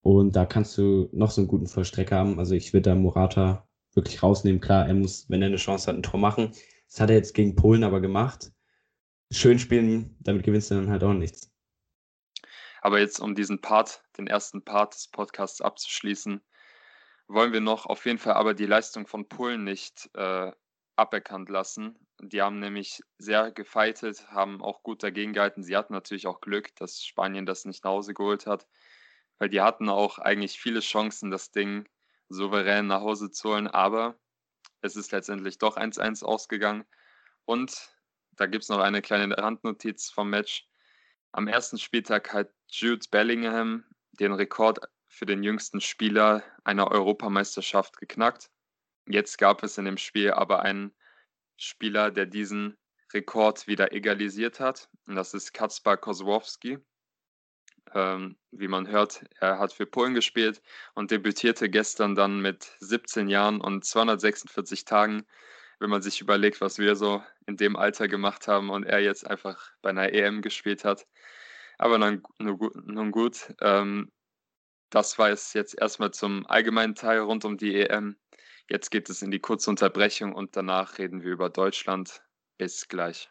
Und 0.00 0.36
da 0.36 0.46
kannst 0.46 0.78
du 0.78 1.08
noch 1.12 1.30
so 1.30 1.40
einen 1.40 1.48
guten 1.48 1.66
Vollstrecker 1.66 2.16
haben. 2.16 2.38
Also 2.38 2.54
ich 2.54 2.72
würde 2.72 2.90
da 2.90 2.94
Morata 2.94 3.68
wirklich 3.94 4.22
rausnehmen. 4.22 4.60
Klar, 4.60 4.86
er 4.86 4.94
muss, 4.94 5.28
wenn 5.28 5.42
er 5.42 5.48
eine 5.48 5.56
Chance 5.56 5.88
hat, 5.88 5.96
ein 5.96 6.02
Tor 6.02 6.20
machen. 6.20 6.52
Das 6.88 7.00
hat 7.00 7.10
er 7.10 7.16
jetzt 7.16 7.34
gegen 7.34 7.56
Polen 7.56 7.82
aber 7.82 8.00
gemacht. 8.00 8.52
Schön 9.32 9.58
spielen, 9.58 10.16
damit 10.20 10.44
gewinnst 10.44 10.70
du 10.70 10.76
dann 10.76 10.90
halt 10.90 11.02
auch 11.02 11.12
nichts. 11.12 11.55
Aber 12.86 13.00
jetzt, 13.00 13.18
um 13.18 13.34
diesen 13.34 13.60
Part, 13.60 14.04
den 14.16 14.28
ersten 14.28 14.64
Part 14.64 14.94
des 14.94 15.08
Podcasts 15.08 15.60
abzuschließen, 15.60 16.40
wollen 17.26 17.52
wir 17.52 17.60
noch 17.60 17.86
auf 17.86 18.06
jeden 18.06 18.18
Fall 18.18 18.34
aber 18.34 18.54
die 18.54 18.64
Leistung 18.64 19.08
von 19.08 19.28
Polen 19.28 19.64
nicht 19.64 20.08
äh, 20.14 20.52
aberkannt 20.94 21.48
lassen. 21.48 21.98
Die 22.20 22.40
haben 22.40 22.60
nämlich 22.60 23.02
sehr 23.18 23.50
gefeitet, 23.50 24.28
haben 24.28 24.62
auch 24.62 24.84
gut 24.84 25.02
dagegen 25.02 25.32
gehalten. 25.32 25.64
Sie 25.64 25.76
hatten 25.76 25.94
natürlich 25.94 26.28
auch 26.28 26.40
Glück, 26.40 26.76
dass 26.76 27.02
Spanien 27.02 27.44
das 27.44 27.64
nicht 27.64 27.82
nach 27.82 27.90
Hause 27.90 28.14
geholt 28.14 28.46
hat, 28.46 28.68
weil 29.40 29.48
die 29.48 29.62
hatten 29.62 29.88
auch 29.88 30.20
eigentlich 30.20 30.60
viele 30.60 30.78
Chancen, 30.78 31.32
das 31.32 31.50
Ding 31.50 31.88
souverän 32.28 32.86
nach 32.86 33.00
Hause 33.00 33.32
zu 33.32 33.48
holen. 33.48 33.66
Aber 33.66 34.16
es 34.80 34.94
ist 34.94 35.10
letztendlich 35.10 35.58
doch 35.58 35.76
1-1 35.76 36.22
ausgegangen. 36.22 36.84
Und 37.46 37.90
da 38.30 38.46
gibt 38.46 38.62
es 38.62 38.68
noch 38.68 38.78
eine 38.78 39.02
kleine 39.02 39.36
Randnotiz 39.36 40.08
vom 40.08 40.30
Match. 40.30 40.68
Am 41.36 41.48
ersten 41.48 41.76
Spieltag 41.76 42.32
hat 42.32 42.50
Jude 42.66 43.06
Bellingham 43.10 43.84
den 44.12 44.32
Rekord 44.32 44.78
für 45.06 45.26
den 45.26 45.42
jüngsten 45.42 45.82
Spieler 45.82 46.42
einer 46.64 46.90
Europameisterschaft 46.90 47.98
geknackt. 47.98 48.50
Jetzt 49.06 49.36
gab 49.36 49.62
es 49.62 49.76
in 49.76 49.84
dem 49.84 49.98
Spiel 49.98 50.30
aber 50.30 50.62
einen 50.62 50.94
Spieler, 51.58 52.10
der 52.10 52.24
diesen 52.24 52.78
Rekord 53.12 53.66
wieder 53.66 53.92
egalisiert 53.92 54.60
hat. 54.60 54.88
Und 55.06 55.16
das 55.16 55.34
ist 55.34 55.52
Kacper 55.52 55.98
Kozłowski. 55.98 56.78
Ähm, 57.92 58.38
wie 58.50 58.68
man 58.68 58.88
hört, 58.88 59.26
er 59.38 59.58
hat 59.58 59.74
für 59.74 59.84
Polen 59.84 60.14
gespielt 60.14 60.62
und 60.94 61.10
debütierte 61.10 61.68
gestern 61.68 62.14
dann 62.14 62.40
mit 62.40 62.78
17 62.80 63.28
Jahren 63.28 63.60
und 63.60 63.84
246 63.84 64.86
Tagen. 64.86 65.26
Wenn 65.78 65.90
man 65.90 66.02
sich 66.02 66.20
überlegt, 66.20 66.60
was 66.60 66.78
wir 66.78 66.96
so 66.96 67.22
in 67.46 67.56
dem 67.56 67.76
Alter 67.76 68.08
gemacht 68.08 68.48
haben 68.48 68.70
und 68.70 68.84
er 68.84 69.00
jetzt 69.00 69.26
einfach 69.26 69.72
bei 69.82 69.90
einer 69.90 70.12
EM 70.12 70.40
gespielt 70.40 70.84
hat, 70.84 71.06
aber 71.78 71.98
nun, 71.98 72.22
nun 72.38 73.10
gut, 73.10 73.54
ähm, 73.60 74.10
das 74.90 75.18
war 75.18 75.30
es 75.30 75.52
jetzt 75.52 75.78
erstmal 75.78 76.12
zum 76.12 76.46
allgemeinen 76.46 76.94
Teil 76.94 77.18
rund 77.20 77.44
um 77.44 77.58
die 77.58 77.74
EM. 77.74 78.16
Jetzt 78.68 78.90
geht 78.90 79.10
es 79.10 79.22
in 79.22 79.30
die 79.30 79.40
kurze 79.40 79.70
Unterbrechung 79.70 80.32
und 80.32 80.56
danach 80.56 80.98
reden 80.98 81.22
wir 81.22 81.32
über 81.32 81.50
Deutschland. 81.50 82.22
Bis 82.58 82.88
gleich. 82.88 83.30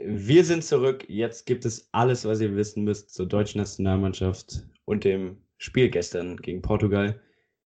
Wir 0.00 0.44
sind 0.44 0.62
zurück. 0.62 1.04
Jetzt 1.08 1.44
gibt 1.44 1.64
es 1.64 1.88
alles, 1.90 2.24
was 2.24 2.40
ihr 2.40 2.54
wissen 2.54 2.84
müsst 2.84 3.12
zur 3.12 3.26
deutschen 3.26 3.58
Nationalmannschaft 3.58 4.64
und 4.84 5.02
dem 5.02 5.38
Spiel 5.56 5.90
gestern 5.90 6.36
gegen 6.36 6.62
Portugal. 6.62 7.20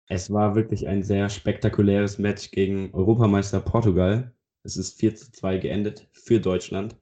Es 0.09 0.33
war 0.33 0.55
wirklich 0.55 0.88
ein 0.88 1.03
sehr 1.03 1.29
spektakuläres 1.29 2.18
Match 2.18 2.51
gegen 2.51 2.92
Europameister 2.95 3.61
Portugal. 3.61 4.35
Es 4.62 4.79
ist 4.79 4.99
4 4.99 5.14
zu 5.14 5.31
2 5.33 5.59
geendet 5.59 6.09
für 6.12 6.40
Deutschland. 6.40 6.97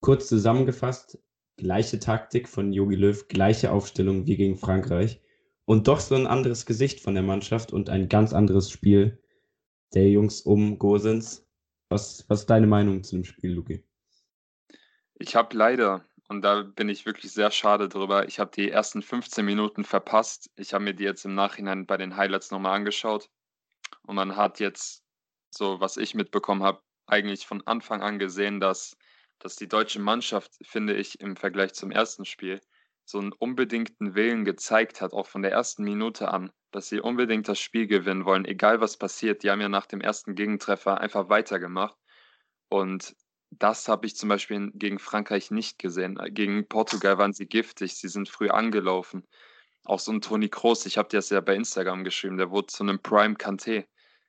Kurz 0.00 0.28
zusammengefasst, 0.28 1.18
gleiche 1.56 1.98
Taktik 1.98 2.48
von 2.48 2.72
Jogi 2.72 2.94
Löw, 2.94 3.26
gleiche 3.26 3.72
Aufstellung 3.72 4.26
wie 4.26 4.36
gegen 4.36 4.56
Frankreich. 4.56 5.20
und 5.64 5.88
doch 5.88 5.98
so 6.00 6.14
ein 6.14 6.28
anderes 6.28 6.64
Gesicht 6.66 7.00
von 7.00 7.14
der 7.14 7.24
Mannschaft 7.24 7.72
und 7.72 7.90
ein 7.90 8.08
ganz 8.08 8.32
anderes 8.32 8.70
Spiel 8.70 9.20
der 9.94 10.08
Jungs 10.10 10.42
um 10.42 10.78
Gosens. 10.78 11.48
Was, 11.88 12.24
was 12.28 12.40
ist 12.40 12.50
deine 12.50 12.68
Meinung 12.68 13.02
zu 13.02 13.16
dem 13.16 13.24
Spiel, 13.24 13.52
Luki? 13.52 13.84
Ich 15.22 15.36
habe 15.36 15.56
leider, 15.56 16.04
und 16.26 16.42
da 16.42 16.62
bin 16.62 16.88
ich 16.88 17.06
wirklich 17.06 17.32
sehr 17.32 17.52
schade 17.52 17.88
drüber, 17.88 18.26
ich 18.26 18.40
habe 18.40 18.50
die 18.50 18.68
ersten 18.68 19.02
15 19.02 19.44
Minuten 19.44 19.84
verpasst. 19.84 20.50
Ich 20.56 20.74
habe 20.74 20.82
mir 20.82 20.94
die 20.94 21.04
jetzt 21.04 21.24
im 21.24 21.36
Nachhinein 21.36 21.86
bei 21.86 21.96
den 21.96 22.16
Highlights 22.16 22.50
nochmal 22.50 22.74
angeschaut. 22.74 23.30
Und 24.02 24.16
man 24.16 24.34
hat 24.34 24.58
jetzt, 24.58 25.04
so 25.48 25.78
was 25.78 25.96
ich 25.96 26.16
mitbekommen 26.16 26.64
habe, 26.64 26.82
eigentlich 27.06 27.46
von 27.46 27.64
Anfang 27.68 28.02
an 28.02 28.18
gesehen, 28.18 28.58
dass, 28.58 28.96
dass 29.38 29.54
die 29.54 29.68
deutsche 29.68 30.00
Mannschaft, 30.00 30.50
finde 30.62 30.96
ich, 30.96 31.20
im 31.20 31.36
Vergleich 31.36 31.72
zum 31.74 31.92
ersten 31.92 32.24
Spiel 32.24 32.60
so 33.04 33.20
einen 33.20 33.32
unbedingten 33.32 34.16
Willen 34.16 34.44
gezeigt 34.44 35.00
hat, 35.00 35.12
auch 35.12 35.28
von 35.28 35.42
der 35.42 35.52
ersten 35.52 35.84
Minute 35.84 36.32
an, 36.32 36.50
dass 36.72 36.88
sie 36.88 37.00
unbedingt 37.00 37.46
das 37.46 37.60
Spiel 37.60 37.86
gewinnen 37.86 38.24
wollen, 38.24 38.44
egal 38.44 38.80
was 38.80 38.96
passiert. 38.96 39.44
Die 39.44 39.50
haben 39.52 39.60
ja 39.60 39.68
nach 39.68 39.86
dem 39.86 40.00
ersten 40.00 40.34
Gegentreffer 40.34 41.00
einfach 41.00 41.28
weitergemacht. 41.28 41.96
Und 42.68 43.14
das 43.58 43.88
habe 43.88 44.06
ich 44.06 44.16
zum 44.16 44.28
Beispiel 44.28 44.70
gegen 44.74 44.98
Frankreich 44.98 45.50
nicht 45.50 45.78
gesehen. 45.78 46.18
Gegen 46.30 46.66
Portugal 46.66 47.18
waren 47.18 47.34
sie 47.34 47.46
giftig, 47.46 47.94
sie 47.96 48.08
sind 48.08 48.28
früh 48.28 48.48
angelaufen. 48.48 49.26
Auch 49.84 49.98
so 49.98 50.12
ein 50.12 50.20
Toni 50.20 50.48
Kroos, 50.48 50.86
ich 50.86 50.96
habe 50.96 51.08
dir 51.08 51.18
das 51.18 51.30
ja 51.30 51.40
bei 51.40 51.54
Instagram 51.54 52.04
geschrieben, 52.04 52.38
der 52.38 52.50
wurde 52.50 52.68
zu 52.68 52.82
einem 52.82 53.00
Prime 53.00 53.34
Kanté. 53.34 53.86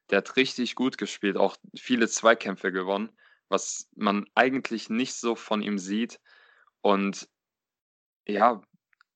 Der 0.10 0.18
hat 0.18 0.36
richtig 0.36 0.76
gut 0.76 0.98
gespielt, 0.98 1.38
auch 1.38 1.56
viele 1.76 2.10
Zweikämpfe 2.10 2.72
gewonnen, 2.72 3.12
was 3.48 3.88
man 3.96 4.26
eigentlich 4.36 4.90
nicht 4.90 5.14
so 5.14 5.36
von 5.36 5.62
ihm 5.62 5.78
sieht. 5.78 6.20
Und 6.82 7.30
ja, 8.28 8.62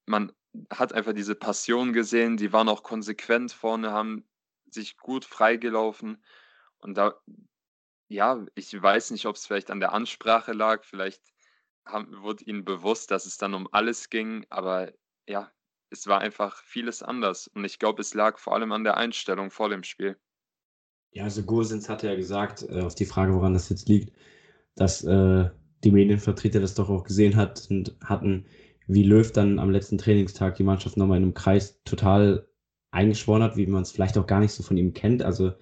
man 0.06 0.32
hat 0.72 0.94
einfach 0.94 1.14
diese 1.14 1.36
Passion 1.36 1.92
gesehen, 1.92 2.38
die 2.38 2.54
waren 2.54 2.70
auch 2.70 2.84
konsequent 2.84 3.52
vorne, 3.52 3.92
haben 3.92 4.26
sich 4.70 4.96
gut 4.96 5.26
freigelaufen. 5.26 6.24
Und 6.78 6.98
da, 6.98 7.20
ja, 8.10 8.46
ich 8.56 8.82
weiß 8.82 9.12
nicht, 9.12 9.26
ob 9.26 9.36
es 9.36 9.46
vielleicht 9.46 9.72
an 9.72 9.80
der 9.80 9.94
Ansprache 9.94 10.54
lag, 10.54 10.84
vielleicht 10.84 11.22
haben, 11.86 12.22
wurde 12.22 12.44
ihnen 12.46 12.66
bewusst, 12.66 13.12
dass 13.12 13.26
es 13.26 13.38
dann 13.38 13.54
um 13.54 13.68
alles 13.72 14.10
ging, 14.10 14.46
aber 14.50 14.92
ja, 15.28 15.52
es 15.90 16.08
war 16.08 16.20
einfach 16.20 16.64
vieles 16.64 17.02
anders. 17.02 17.48
Und 17.48 17.66
ich 17.66 17.80
glaube, 17.80 18.02
es 18.02 18.14
lag 18.14 18.38
vor 18.40 18.54
allem 18.54 18.72
an 18.72 18.84
der 18.84 18.98
Einstellung 18.98 19.52
vor 19.52 19.70
dem 19.70 19.84
Spiel. 19.84 20.18
Ja, 21.12 21.24
also 21.24 21.44
Gursins 21.44 21.90
hatte 21.90 22.08
ja 22.08 22.16
gesagt, 22.16 22.64
äh, 22.70 22.82
auf 22.82 22.96
die 22.96 23.06
Frage, 23.06 23.34
woran 23.34 23.54
das 23.54 23.70
jetzt 23.70 23.88
liegt, 23.88 24.14
dass 24.76 25.04
äh, 25.04 25.50
die 25.84 25.92
Medienvertreter 25.92 26.60
das 26.60 26.76
doch 26.76 26.90
auch 26.90 27.04
gesehen 27.04 27.36
hat 27.36 27.68
und 27.70 27.96
hatten, 28.04 28.46
wie 28.88 29.04
Löw 29.04 29.32
dann 29.32 29.60
am 29.60 29.70
letzten 29.70 29.98
Trainingstag 29.98 30.56
die 30.56 30.64
Mannschaft 30.64 30.98
nochmal 30.98 31.18
in 31.18 31.24
einem 31.24 31.34
Kreis 31.34 31.82
total 31.84 32.48
eingeschworen 32.92 33.44
hat, 33.44 33.58
wie 33.58 33.68
man 33.68 33.84
es 33.84 33.92
vielleicht 33.92 34.18
auch 34.18 34.28
gar 34.28 34.40
nicht 34.40 34.54
so 34.54 34.64
von 34.64 34.78
ihm 34.78 34.94
kennt, 34.94 35.24
also 35.24 35.54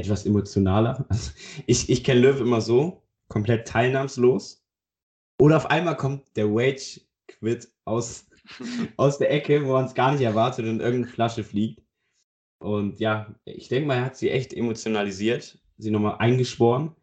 etwas 0.00 0.26
emotionaler. 0.26 1.04
Also 1.08 1.30
ich 1.66 1.90
ich 1.90 2.04
kenne 2.04 2.20
Löw 2.20 2.40
immer 2.40 2.60
so, 2.60 3.02
komplett 3.28 3.68
teilnahmslos. 3.68 4.64
Oder 5.38 5.56
auf 5.56 5.70
einmal 5.70 5.96
kommt 5.96 6.36
der 6.36 6.50
Wage-Quit 6.50 7.68
aus, 7.84 8.26
aus 8.96 9.18
der 9.18 9.30
Ecke, 9.30 9.64
wo 9.64 9.72
man 9.72 9.86
es 9.86 9.94
gar 9.94 10.12
nicht 10.12 10.22
erwartet 10.22 10.66
und 10.66 10.80
irgendeine 10.80 11.12
Flasche 11.12 11.44
fliegt. 11.44 11.82
Und 12.58 13.00
ja, 13.00 13.34
ich 13.46 13.68
denke 13.68 13.86
mal, 13.86 13.96
er 13.96 14.04
hat 14.06 14.16
sie 14.16 14.30
echt 14.30 14.52
emotionalisiert, 14.52 15.58
sie 15.78 15.90
nochmal 15.90 16.16
eingeschworen. 16.18 16.94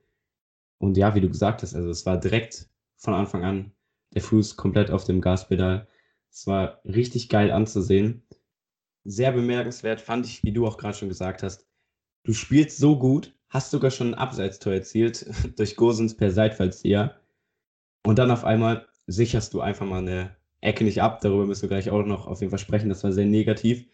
Und 0.80 0.98
ja, 0.98 1.16
wie 1.16 1.22
du 1.22 1.30
gesagt 1.30 1.64
hast, 1.64 1.74
also 1.74 1.90
es 1.90 2.06
war 2.06 2.20
direkt 2.20 2.70
von 2.98 3.16
Anfang 3.16 3.44
an 3.44 3.72
der 4.14 4.22
Fuß 4.22 4.56
komplett 4.56 4.92
auf 4.92 5.04
dem 5.06 5.22
Gaspedal. 5.22 5.88
Es 6.32 6.46
war 6.46 6.82
richtig 6.86 7.30
geil 7.30 7.52
anzusehen. 7.52 8.22
Sehr 9.04 9.32
bemerkenswert 9.32 10.02
fand 10.02 10.28
ich, 10.28 10.44
wie 10.44 10.52
du 10.52 10.68
auch 10.68 10.78
gerade 10.78 10.96
schon 10.96 11.10
gesagt 11.10 11.42
hast. 11.42 11.67
Du 12.28 12.34
spielst 12.34 12.78
so 12.78 13.00
gut, 13.00 13.34
hast 13.48 13.72
sogar 13.72 13.90
schon 13.90 14.10
ein 14.10 14.14
Abseitstor 14.14 14.74
erzielt 14.74 15.26
durch 15.58 15.78
Gosens 15.78 16.18
per 16.18 16.30
Seitfallzieher. 16.30 17.16
Und 18.06 18.20
dann 18.20 18.32
auf 18.32 18.44
einmal 18.44 18.86
sicherst 19.08 19.54
du 19.54 19.62
einfach 19.62 19.86
mal 19.86 20.00
eine 20.00 20.36
Ecke 20.60 20.84
nicht 20.84 21.02
ab. 21.02 21.22
Darüber 21.22 21.46
müssen 21.46 21.62
wir 21.62 21.70
gleich 21.70 21.90
auch 21.90 22.06
noch 22.06 22.28
auf 22.28 22.42
jeden 22.42 22.50
Fall 22.50 22.60
sprechen. 22.60 22.90
Das 22.90 23.06
war 23.06 23.14
sehr 23.14 23.26
negativ. 23.26 23.88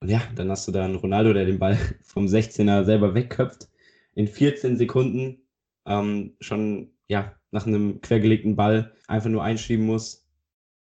Und 0.00 0.10
ja, 0.10 0.20
dann 0.34 0.50
hast 0.50 0.68
du 0.68 0.72
da 0.72 0.84
einen 0.84 0.96
Ronaldo, 0.96 1.32
der 1.32 1.46
den 1.46 1.58
Ball 1.58 1.78
vom 2.02 2.26
16er 2.26 2.84
selber 2.84 3.14
wegköpft. 3.14 3.70
In 4.14 4.28
14 4.28 4.76
Sekunden 4.76 5.38
ähm, 5.86 6.36
schon 6.40 6.90
ja, 7.08 7.34
nach 7.52 7.66
einem 7.66 8.02
quergelegten 8.02 8.54
Ball 8.54 8.92
einfach 9.06 9.30
nur 9.30 9.42
einschieben 9.42 9.86
muss. 9.86 10.26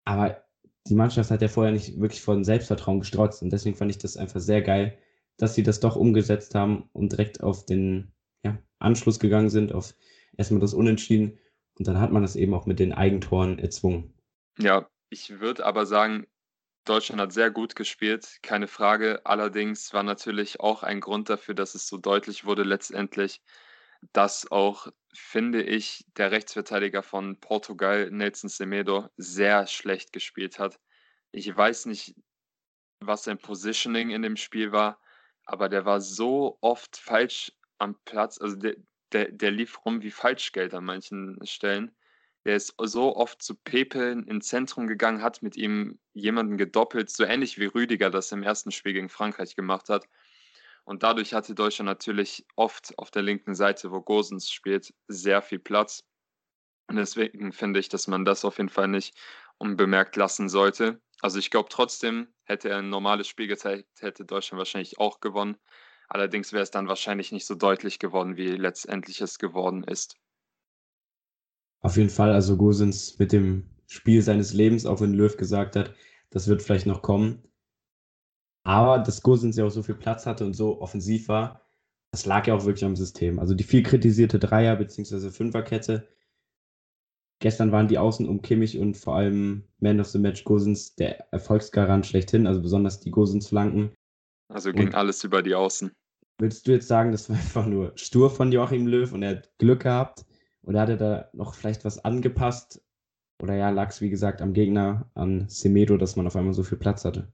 Aber 0.06 0.44
die 0.86 0.94
Mannschaft 0.94 1.32
hat 1.32 1.42
ja 1.42 1.48
vorher 1.48 1.74
nicht 1.74 2.00
wirklich 2.00 2.22
von 2.22 2.44
Selbstvertrauen 2.44 3.00
gestrotzt 3.00 3.42
und 3.42 3.52
deswegen 3.52 3.76
fand 3.76 3.90
ich 3.90 3.98
das 3.98 4.18
einfach 4.18 4.40
sehr 4.40 4.62
geil, 4.62 5.00
dass 5.38 5.56
sie 5.56 5.64
das 5.64 5.80
doch 5.80 5.96
umgesetzt 5.96 6.56
haben 6.56 6.90
und 6.94 7.12
direkt 7.12 7.42
auf 7.42 7.66
den 7.66 8.12
ja, 8.44 8.58
Anschluss 8.80 9.20
gegangen 9.20 9.50
sind, 9.50 9.74
auf 9.74 9.96
erstmal 10.38 10.62
das 10.62 10.74
Unentschieden 10.74 11.40
und 11.78 11.88
dann 11.88 12.00
hat 12.00 12.12
man 12.12 12.22
das 12.22 12.36
eben 12.36 12.54
auch 12.54 12.66
mit 12.66 12.80
den 12.80 12.94
Eigentoren 12.94 13.60
erzwungen. 13.60 14.14
Ja, 14.60 14.88
ich 15.10 15.40
würde 15.40 15.66
aber 15.66 15.86
sagen, 15.86 16.28
Deutschland 16.86 17.22
hat 17.22 17.32
sehr 17.32 17.50
gut 17.50 17.76
gespielt, 17.76 18.40
keine 18.42 18.68
Frage. 18.68 19.22
Allerdings 19.26 19.94
war 19.94 20.04
natürlich 20.04 20.60
auch 20.60 20.84
ein 20.84 21.00
Grund 21.00 21.30
dafür, 21.30 21.56
dass 21.56 21.76
es 21.76 21.88
so 21.88 21.98
deutlich 21.98 22.46
wurde 22.46 22.64
letztendlich, 22.64 23.42
dass 24.12 24.52
auch, 24.52 24.88
finde 25.14 25.64
ich, 25.64 26.06
der 26.18 26.32
Rechtsverteidiger 26.32 27.02
von 27.02 27.40
Portugal, 27.40 28.12
Nelson 28.12 28.50
Semedo, 28.50 29.08
sehr 29.16 29.66
schlecht 29.68 30.12
gespielt 30.12 30.60
hat. 30.60 30.80
Ich 31.32 31.56
weiß 31.56 31.86
nicht, 31.86 32.16
was 33.00 33.24
sein 33.24 33.38
Positioning 33.38 34.10
in 34.10 34.22
dem 34.22 34.36
Spiel 34.36 34.72
war, 34.72 35.00
aber 35.46 35.70
der 35.70 35.86
war 35.86 36.02
so 36.02 36.58
oft 36.62 36.98
falsch 36.98 37.52
am 37.78 37.96
Platz. 38.06 38.40
Also 38.40 38.56
der, 38.56 38.76
der, 39.12 39.32
der 39.32 39.52
lief 39.52 39.86
rum 39.86 40.02
wie 40.02 40.12
Falschgeld 40.12 40.74
an 40.74 40.86
manchen 40.86 41.40
Stellen. 41.46 41.96
Der 42.46 42.56
ist 42.58 42.76
so 42.78 43.16
oft 43.16 43.42
zu 43.42 43.56
Pepe 43.56 44.24
ins 44.28 44.48
Zentrum 44.48 44.88
gegangen, 44.88 45.22
hat 45.22 45.42
mit 45.42 45.56
ihm 45.56 46.00
jemanden 46.14 46.58
gedoppelt, 46.58 47.10
so 47.10 47.24
ähnlich 47.24 47.58
wie 47.58 47.68
Rüdiger 47.68 48.10
das 48.10 48.32
im 48.34 48.44
ersten 48.44 48.72
Spiel 48.72 48.94
gegen 48.94 49.10
Frankreich 49.10 49.56
gemacht 49.56 49.90
hat. 49.90 50.08
Und 50.84 51.04
dadurch 51.04 51.34
hatte 51.34 51.56
Deutschland 51.56 51.88
natürlich 51.88 52.46
oft 52.58 52.98
auf 52.98 53.12
der 53.12 53.22
linken 53.22 53.56
Seite, 53.56 53.92
wo 53.92 54.02
Gosens 54.02 54.50
spielt, 54.50 54.94
sehr 55.08 55.42
viel 55.42 55.60
Platz. 55.60 56.06
Und 56.88 56.98
deswegen 56.98 57.54
finde 57.54 57.80
ich, 57.80 57.88
dass 57.88 58.08
man 58.08 58.26
das 58.26 58.44
auf 58.44 58.58
jeden 58.58 58.70
Fall 58.70 58.90
nicht 58.90 59.18
unbemerkt 59.58 60.18
lassen 60.18 60.50
sollte. 60.50 61.02
Also 61.22 61.40
ich 61.40 61.52
glaube 61.52 61.70
trotzdem, 61.70 62.28
hätte 62.44 62.70
er 62.70 62.80
ein 62.80 62.90
normales 62.90 63.28
Spiel 63.28 63.48
gezeigt, 63.48 64.02
hätte 64.02 64.26
Deutschland 64.26 64.58
wahrscheinlich 64.58 65.00
auch 65.00 65.20
gewonnen. 65.20 65.58
Allerdings 66.10 66.52
wäre 66.52 66.64
es 66.64 66.72
dann 66.72 66.88
wahrscheinlich 66.88 67.32
nicht 67.32 67.46
so 67.46 67.56
deutlich 67.56 67.98
geworden, 68.00 68.38
wie 68.38 68.50
letztendlich 68.50 69.22
es 69.22 69.40
geworden 69.40 69.84
ist. 69.84 70.18
Auf 71.82 71.98
jeden 71.98 72.10
Fall, 72.10 72.32
also 72.32 72.58
Gosens 72.58 73.18
mit 73.20 73.32
dem 73.32 73.70
Spiel 73.88 74.22
seines 74.22 74.54
Lebens, 74.54 74.86
auch 74.86 75.02
wenn 75.02 75.14
Löw 75.14 75.36
gesagt 75.36 75.76
hat, 75.76 75.94
das 76.30 76.48
wird 76.48 76.62
vielleicht 76.62 76.86
noch 76.86 77.02
kommen. 77.02 77.44
Aber 78.64 79.00
dass 79.00 79.22
Gosens 79.22 79.58
ja 79.58 79.66
auch 79.66 79.70
so 79.70 79.84
viel 79.84 79.96
Platz 79.96 80.26
hatte 80.26 80.46
und 80.46 80.54
so 80.54 80.82
offensiv 80.82 81.28
war, 81.28 81.62
das 82.12 82.26
lag 82.26 82.48
ja 82.48 82.56
auch 82.56 82.66
wirklich 82.66 82.86
am 82.86 82.96
System. 82.96 83.40
Also 83.40 83.54
die 83.54 83.64
viel 83.64 83.84
kritisierte 83.84 84.40
Dreier- 84.40 84.76
bzw. 84.76 85.32
Fünferkette. 85.32 86.08
Gestern 87.44 87.74
waren 87.74 87.90
die 87.90 87.98
Außen 87.98 88.26
um 88.26 88.42
Kimmich 88.42 88.80
und 88.80 88.96
vor 88.96 89.18
allem 89.18 89.68
Man 89.82 90.00
of 90.00 90.08
the 90.08 90.18
Match 90.18 90.46
Gosens 90.46 90.96
der 90.96 91.28
Erfolgsgarant 91.34 92.06
schlechthin, 92.06 92.48
also 92.48 92.62
besonders 92.62 93.02
die 93.02 93.12
Gosens-Flanken. 93.12 93.94
Also 94.48 94.72
ging 94.72 94.88
und 94.88 94.96
alles 94.96 95.26
über 95.26 95.44
die 95.44 95.54
Außen. 95.54 95.92
Würdest 96.38 96.66
du 96.66 96.72
jetzt 96.72 96.88
sagen, 96.88 97.12
das 97.12 97.30
war 97.30 97.36
einfach 97.36 97.66
nur 97.66 97.92
stur 97.98 98.30
von 98.30 98.54
Joachim 98.54 98.88
Löw 98.88 99.12
und 99.12 99.24
er 99.24 99.32
hat 99.32 99.52
Glück 99.58 99.82
gehabt? 99.82 100.26
Oder 100.62 100.80
hat 100.80 100.88
er 100.88 100.96
da 100.96 101.30
noch 101.34 101.54
vielleicht 101.54 101.84
was 101.84 102.06
angepasst? 102.06 102.82
Oder 103.42 103.56
ja, 103.56 103.72
lag 103.72 103.90
es 103.90 104.00
wie 104.00 104.10
gesagt 104.10 104.42
am 104.42 104.54
Gegner, 104.54 105.12
an 105.14 105.50
Semedo, 105.50 105.98
dass 105.98 106.16
man 106.16 106.26
auf 106.26 106.38
einmal 106.38 106.54
so 106.54 106.64
viel 106.64 106.78
Platz 106.78 107.04
hatte? 107.04 107.30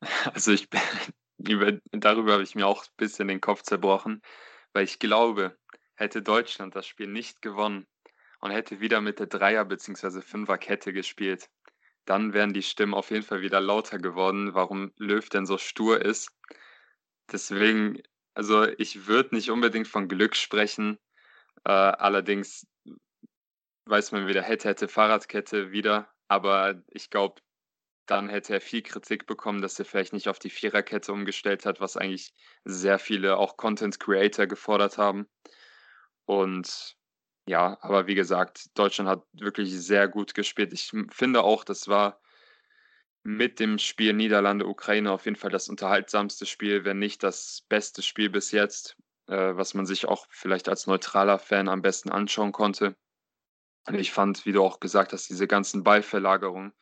Also 0.32 0.52
ich 0.52 0.68
über, 1.38 1.72
darüber 1.90 2.34
habe 2.34 2.44
ich 2.44 2.54
mir 2.54 2.68
auch 2.68 2.84
ein 2.84 2.96
bisschen 2.98 3.26
den 3.26 3.40
Kopf 3.40 3.62
zerbrochen, 3.62 4.22
weil 4.74 4.84
ich 4.84 5.00
glaube, 5.00 5.56
hätte 5.96 6.22
Deutschland 6.22 6.76
das 6.76 6.86
Spiel 6.86 7.08
nicht 7.08 7.42
gewonnen 7.42 7.84
und 8.46 8.52
hätte 8.52 8.80
wieder 8.80 9.00
mit 9.00 9.18
der 9.18 9.26
Dreier- 9.26 9.64
bzw. 9.64 10.20
Fünferkette 10.20 10.92
gespielt, 10.92 11.50
dann 12.04 12.32
wären 12.32 12.52
die 12.52 12.62
Stimmen 12.62 12.94
auf 12.94 13.10
jeden 13.10 13.24
Fall 13.24 13.40
wieder 13.40 13.60
lauter 13.60 13.98
geworden, 13.98 14.54
warum 14.54 14.92
Löw 14.98 15.28
denn 15.28 15.46
so 15.46 15.58
stur 15.58 16.00
ist. 16.00 16.30
Deswegen, 17.32 18.00
also 18.34 18.64
ich 18.78 19.08
würde 19.08 19.34
nicht 19.34 19.50
unbedingt 19.50 19.88
von 19.88 20.06
Glück 20.06 20.36
sprechen. 20.36 20.98
Äh, 21.64 21.72
allerdings 21.72 22.68
weiß 23.86 24.12
man 24.12 24.28
wieder, 24.28 24.42
hätte, 24.42 24.68
hätte 24.68 24.86
Fahrradkette 24.86 25.72
wieder. 25.72 26.08
Aber 26.28 26.80
ich 26.88 27.10
glaube, 27.10 27.40
dann 28.06 28.28
hätte 28.28 28.54
er 28.54 28.60
viel 28.60 28.82
Kritik 28.82 29.26
bekommen, 29.26 29.60
dass 29.60 29.76
er 29.80 29.84
vielleicht 29.84 30.12
nicht 30.12 30.28
auf 30.28 30.38
die 30.38 30.50
Viererkette 30.50 31.12
umgestellt 31.12 31.66
hat, 31.66 31.80
was 31.80 31.96
eigentlich 31.96 32.32
sehr 32.64 33.00
viele 33.00 33.38
auch 33.38 33.56
Content 33.56 33.98
Creator 33.98 34.46
gefordert 34.46 34.98
haben. 34.98 35.26
Und 36.26 36.96
ja, 37.46 37.78
aber 37.80 38.06
wie 38.06 38.14
gesagt, 38.14 38.76
Deutschland 38.78 39.08
hat 39.08 39.22
wirklich 39.32 39.72
sehr 39.72 40.08
gut 40.08 40.34
gespielt. 40.34 40.72
Ich 40.72 40.92
finde 41.10 41.42
auch, 41.42 41.64
das 41.64 41.88
war 41.88 42.20
mit 43.22 43.60
dem 43.60 43.78
Spiel 43.78 44.12
Niederlande-Ukraine 44.12 45.10
auf 45.10 45.24
jeden 45.24 45.36
Fall 45.36 45.50
das 45.50 45.68
unterhaltsamste 45.68 46.46
Spiel, 46.46 46.84
wenn 46.84 46.98
nicht 46.98 47.22
das 47.22 47.64
beste 47.68 48.02
Spiel 48.02 48.30
bis 48.30 48.52
jetzt, 48.52 48.96
äh, 49.26 49.56
was 49.56 49.74
man 49.74 49.86
sich 49.86 50.06
auch 50.06 50.26
vielleicht 50.30 50.68
als 50.68 50.86
neutraler 50.86 51.38
Fan 51.38 51.68
am 51.68 51.82
besten 51.82 52.10
anschauen 52.10 52.52
konnte. 52.52 52.96
Und 53.86 53.94
ich 53.94 54.12
fand, 54.12 54.46
wie 54.46 54.52
du 54.52 54.62
auch 54.62 54.80
gesagt 54.80 55.12
hast, 55.12 55.28
diese 55.28 55.46
ganzen 55.46 55.84
Ballverlagerungen, 55.84 56.72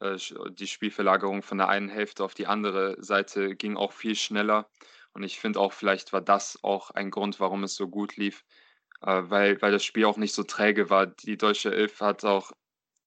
äh, 0.00 0.16
die 0.50 0.66
Spielverlagerung 0.66 1.42
von 1.42 1.58
der 1.58 1.68
einen 1.68 1.88
Hälfte 1.88 2.24
auf 2.24 2.34
die 2.34 2.46
andere 2.46 2.96
Seite 3.02 3.56
ging 3.56 3.76
auch 3.76 3.92
viel 3.92 4.14
schneller. 4.14 4.70
Und 5.12 5.22
ich 5.22 5.40
finde 5.40 5.60
auch, 5.60 5.72
vielleicht 5.72 6.12
war 6.12 6.20
das 6.20 6.58
auch 6.62 6.90
ein 6.90 7.10
Grund, 7.10 7.40
warum 7.40 7.64
es 7.64 7.74
so 7.74 7.88
gut 7.88 8.16
lief, 8.16 8.44
äh, 9.02 9.22
weil, 9.24 9.60
weil 9.62 9.72
das 9.72 9.84
Spiel 9.84 10.04
auch 10.04 10.16
nicht 10.16 10.34
so 10.34 10.42
träge 10.42 10.90
war. 10.90 11.06
Die 11.06 11.36
deutsche 11.36 11.74
Elf 11.74 12.00
hat 12.00 12.24
auch 12.24 12.52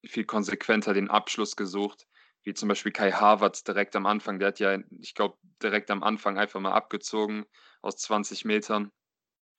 viel 0.04 0.24
konsequenter 0.24 0.94
den 0.94 1.10
Abschluss 1.10 1.56
gesucht 1.56 2.06
wie 2.44 2.54
zum 2.54 2.68
Beispiel 2.68 2.92
Kai 2.92 3.10
Havertz 3.10 3.64
direkt 3.64 3.96
am 3.96 4.06
Anfang. 4.06 4.38
Der 4.38 4.48
hat 4.48 4.60
ja, 4.60 4.78
ich 5.00 5.14
glaube, 5.14 5.38
direkt 5.62 5.90
am 5.90 6.02
Anfang 6.02 6.38
einfach 6.38 6.60
mal 6.60 6.72
abgezogen 6.72 7.46
aus 7.80 7.96
20 7.96 8.44
Metern, 8.44 8.92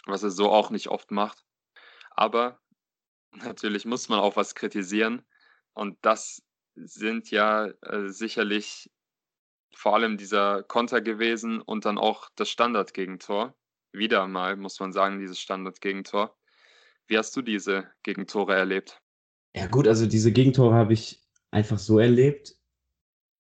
was 0.06 0.24
er 0.24 0.30
so 0.30 0.52
auch 0.52 0.69
nicht 0.69 0.88
oft 0.88 1.12
macht. 1.12 1.43
Aber 2.12 2.62
natürlich 3.32 3.86
muss 3.86 4.08
man 4.08 4.19
auch 4.19 4.36
was 4.36 4.56
kritisieren. 4.56 5.26
Und 5.74 5.98
das 6.04 6.43
sind 6.76 7.32
ja 7.32 7.67
äh, 7.82 8.08
sicherlich 8.08 8.91
vor 9.76 9.95
allem 9.95 10.17
dieser 10.17 10.63
Konter 10.63 11.02
gewesen 11.02 11.62
und 11.62 11.86
dann 11.86 11.98
auch 11.98 12.30
das 12.36 12.50
Standardgegentor. 12.50 13.56
Wieder 13.97 14.27
mal, 14.27 14.55
muss 14.55 14.79
man 14.79 14.91
sagen, 14.91 15.19
dieses 15.19 15.39
Standardgegentor. 15.39 16.36
Wie 17.08 17.17
hast 17.17 17.36
du 17.36 17.41
diese 17.41 17.86
Gegentore 18.03 18.55
erlebt? 18.55 19.01
Ja, 19.55 19.67
gut, 19.67 19.88
also 19.88 20.05
diese 20.05 20.31
Gegentore 20.31 20.73
habe 20.73 20.93
ich 20.93 21.21
einfach 21.51 21.79
so 21.79 21.99
erlebt, 21.99 22.58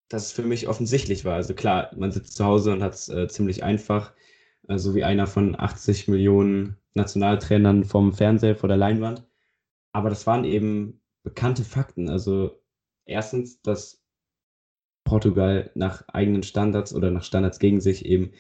dass 0.07 0.27
es 0.27 0.31
für 0.31 0.43
mich 0.43 0.67
offensichtlich 0.67 1.25
war. 1.25 1.35
Also 1.35 1.53
klar, 1.53 1.91
man 1.97 2.11
sitzt 2.11 2.35
zu 2.37 2.45
Hause 2.45 2.71
und 2.71 2.83
hat 2.83 2.93
es 2.93 3.09
äh, 3.09 3.27
ziemlich 3.27 3.63
einfach, 3.63 4.13
äh, 4.67 4.77
so 4.77 4.95
wie 4.95 5.03
einer 5.03 5.27
von 5.27 5.59
80 5.59 6.07
Millionen 6.07 6.77
Nationaltrainern 6.93 7.83
vom 7.83 8.13
Fernseher 8.13 8.55
vor 8.55 8.69
der 8.69 8.77
Leinwand. 8.77 9.25
Aber 9.91 10.09
das 10.09 10.27
waren 10.27 10.45
eben 10.45 11.01
bekannte 11.23 11.63
Fakten. 11.63 12.09
Also 12.09 12.61
erstens, 13.05 13.61
dass 13.61 14.01
Portugal 15.03 15.71
nach 15.75 16.07
eigenen 16.09 16.43
Standards 16.43 16.93
oder 16.93 17.11
nach 17.11 17.23
Standards 17.23 17.59
gegen 17.59 17.81
sich 17.81 18.05
eben 18.05 18.31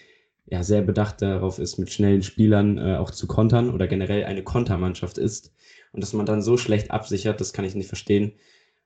ja 0.45 0.63
sehr 0.63 0.81
bedacht 0.81 1.21
darauf 1.21 1.59
ist, 1.59 1.77
mit 1.77 1.91
schnellen 1.91 2.23
Spielern 2.23 2.77
äh, 2.77 2.97
auch 2.97 3.11
zu 3.11 3.27
kontern 3.27 3.73
oder 3.73 3.87
generell 3.87 4.25
eine 4.25 4.43
Kontermannschaft 4.43 5.17
ist. 5.17 5.53
Und 5.91 6.01
dass 6.01 6.13
man 6.13 6.25
dann 6.25 6.41
so 6.41 6.57
schlecht 6.57 6.91
absichert, 6.91 7.41
das 7.41 7.53
kann 7.53 7.65
ich 7.65 7.75
nicht 7.75 7.87
verstehen. 7.87 8.33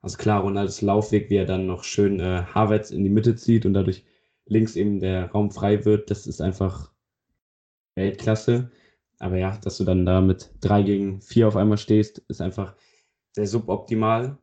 Also 0.02 0.18
klar, 0.18 0.42
Ronaldos 0.42 0.82
Laufweg, 0.82 1.30
wie 1.30 1.36
er 1.36 1.46
dann 1.46 1.66
noch 1.66 1.84
schön 1.84 2.20
äh, 2.20 2.44
Havertz 2.54 2.92
in 2.92 3.04
die 3.04 3.10
Mitte 3.10 3.36
zieht 3.36 3.66
und 3.66 3.74
dadurch 3.74 4.06
links 4.46 4.76
eben 4.76 5.00
der 5.00 5.32
Raum 5.32 5.52
frei 5.52 5.86
wird, 5.86 6.10
das 6.10 6.28
ist 6.28 6.42
einfach 6.42 6.92
Weltklasse. 7.96 8.72
Aber 9.20 9.38
ja, 9.38 9.58
dass 9.58 9.78
du 9.78 9.84
dann 9.84 10.06
da 10.06 10.22
mit 10.22 10.52
drei 10.62 10.82
gegen 10.84 11.22
vier 11.22 11.48
auf 11.48 11.58
einmal 11.58 11.78
stehst, 11.78 12.20
ist 12.30 12.42
einfach 12.42 12.76
sehr 13.34 13.48
suboptimal. 13.48 14.38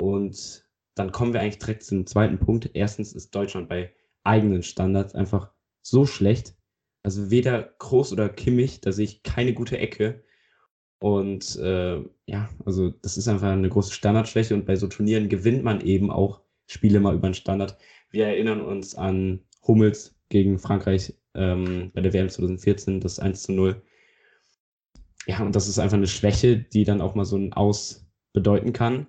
Und 0.00 0.64
dann 0.94 1.12
kommen 1.12 1.34
wir 1.34 1.40
eigentlich 1.40 1.58
direkt 1.58 1.84
zum 1.84 2.06
zweiten 2.06 2.38
Punkt. 2.38 2.70
Erstens 2.72 3.12
ist 3.12 3.34
Deutschland 3.34 3.68
bei 3.68 3.92
eigenen 4.24 4.62
Standards 4.62 5.14
einfach 5.14 5.52
so 5.88 6.06
schlecht. 6.06 6.54
Also 7.02 7.30
weder 7.30 7.62
Groß 7.78 8.12
oder 8.12 8.28
Kimmich, 8.28 8.80
da 8.80 8.92
sehe 8.92 9.04
ich 9.04 9.22
keine 9.22 9.54
gute 9.54 9.78
Ecke. 9.78 10.24
Und 10.98 11.56
äh, 11.56 12.02
ja, 12.26 12.48
also 12.64 12.90
das 12.90 13.16
ist 13.16 13.28
einfach 13.28 13.48
eine 13.48 13.68
große 13.68 13.92
Standardschwäche 13.92 14.54
und 14.54 14.66
bei 14.66 14.76
so 14.76 14.88
Turnieren 14.88 15.28
gewinnt 15.28 15.62
man 15.62 15.80
eben 15.82 16.10
auch 16.10 16.40
Spiele 16.66 17.00
mal 17.00 17.14
über 17.14 17.28
den 17.28 17.34
Standard. 17.34 17.76
Wir 18.10 18.26
erinnern 18.26 18.60
uns 18.60 18.94
an 18.94 19.40
Hummels 19.66 20.16
gegen 20.30 20.58
Frankreich 20.58 21.14
ähm, 21.34 21.92
bei 21.94 22.00
der 22.00 22.12
WM 22.12 22.28
2014, 22.28 23.00
das 23.00 23.20
1 23.20 23.42
zu 23.42 23.52
0. 23.52 23.82
Ja, 25.26 25.42
und 25.42 25.54
das 25.54 25.68
ist 25.68 25.78
einfach 25.78 25.96
eine 25.96 26.06
Schwäche, 26.06 26.56
die 26.58 26.84
dann 26.84 27.00
auch 27.00 27.14
mal 27.14 27.24
so 27.24 27.36
ein 27.36 27.52
Aus 27.52 28.08
bedeuten 28.32 28.72
kann. 28.72 29.06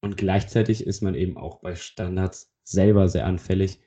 Und 0.00 0.16
gleichzeitig 0.16 0.86
ist 0.86 1.02
man 1.02 1.14
eben 1.14 1.36
auch 1.36 1.60
bei 1.60 1.74
Standards 1.76 2.52
selber 2.64 3.08
sehr 3.08 3.26
anfällig. 3.26 3.80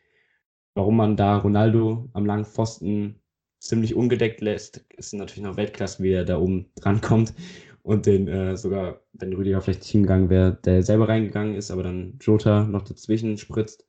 Warum 0.75 0.97
man 0.97 1.15
da 1.15 1.37
Ronaldo 1.37 2.09
am 2.13 2.25
langen 2.25 2.45
Pfosten 2.45 3.21
ziemlich 3.59 3.95
ungedeckt 3.95 4.41
lässt, 4.41 4.85
ist 4.97 5.13
natürlich 5.13 5.43
noch 5.43 5.57
Weltklasse, 5.57 6.03
wie 6.03 6.11
er 6.11 6.25
da 6.25 6.37
oben 6.37 6.69
drankommt 6.75 7.33
und 7.81 8.05
den 8.05 8.27
äh, 8.27 8.57
sogar, 8.57 9.01
wenn 9.13 9.33
Rüdiger 9.33 9.61
vielleicht 9.61 9.81
nicht 9.81 9.91
hingegangen 9.91 10.29
wäre, 10.29 10.59
der 10.65 10.83
selber 10.83 11.07
reingegangen 11.07 11.55
ist, 11.55 11.71
aber 11.71 11.83
dann 11.83 12.17
Jota 12.19 12.65
noch 12.65 12.81
dazwischen 12.81 13.37
spritzt. 13.37 13.87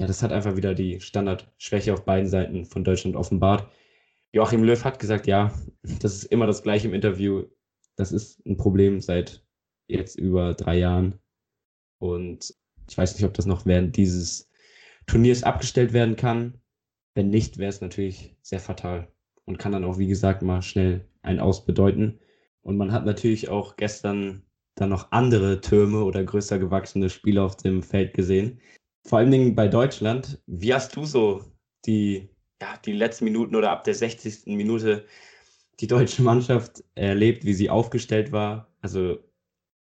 Ja, 0.00 0.06
das 0.06 0.22
hat 0.22 0.32
einfach 0.32 0.56
wieder 0.56 0.74
die 0.74 1.00
Standardschwäche 1.00 1.94
auf 1.94 2.04
beiden 2.04 2.28
Seiten 2.28 2.66
von 2.66 2.84
Deutschland 2.84 3.16
offenbart. 3.16 3.66
Joachim 4.32 4.64
Löw 4.64 4.84
hat 4.84 4.98
gesagt, 4.98 5.26
ja, 5.26 5.52
das 6.00 6.14
ist 6.16 6.24
immer 6.24 6.46
das 6.46 6.62
gleiche 6.62 6.88
im 6.88 6.94
Interview. 6.94 7.44
Das 7.96 8.12
ist 8.12 8.44
ein 8.44 8.58
Problem 8.58 9.00
seit 9.00 9.46
jetzt 9.88 10.18
über 10.18 10.52
drei 10.54 10.76
Jahren. 10.78 11.18
Und 11.98 12.54
ich 12.90 12.98
weiß 12.98 13.14
nicht, 13.14 13.24
ob 13.24 13.32
das 13.34 13.46
noch 13.46 13.64
während 13.64 13.96
dieses 13.96 14.50
Turniers 15.06 15.42
abgestellt 15.42 15.92
werden 15.92 16.16
kann. 16.16 16.60
Wenn 17.14 17.30
nicht, 17.30 17.58
wäre 17.58 17.70
es 17.70 17.80
natürlich 17.80 18.36
sehr 18.42 18.60
fatal 18.60 19.08
und 19.44 19.58
kann 19.58 19.72
dann 19.72 19.84
auch, 19.84 19.98
wie 19.98 20.08
gesagt, 20.08 20.42
mal 20.42 20.62
schnell 20.62 21.08
ein 21.22 21.40
Aus 21.40 21.64
bedeuten. 21.64 22.18
Und 22.62 22.76
man 22.76 22.92
hat 22.92 23.06
natürlich 23.06 23.48
auch 23.48 23.76
gestern 23.76 24.42
dann 24.74 24.90
noch 24.90 25.12
andere 25.12 25.60
Türme 25.60 26.04
oder 26.04 26.22
größer 26.22 26.58
gewachsene 26.58 27.08
Spieler 27.08 27.44
auf 27.44 27.56
dem 27.56 27.82
Feld 27.82 28.12
gesehen. 28.12 28.60
Vor 29.06 29.18
allen 29.18 29.30
Dingen 29.30 29.54
bei 29.54 29.68
Deutschland. 29.68 30.42
Wie 30.46 30.74
hast 30.74 30.96
du 30.96 31.04
so 31.04 31.44
die, 31.86 32.28
ja, 32.60 32.76
die 32.84 32.92
letzten 32.92 33.24
Minuten 33.24 33.56
oder 33.56 33.70
ab 33.70 33.84
der 33.84 33.94
60. 33.94 34.46
Minute 34.46 35.06
die 35.80 35.86
deutsche 35.86 36.22
Mannschaft 36.22 36.82
erlebt, 36.94 37.44
wie 37.44 37.54
sie 37.54 37.70
aufgestellt 37.70 38.32
war? 38.32 38.74
Also 38.80 39.18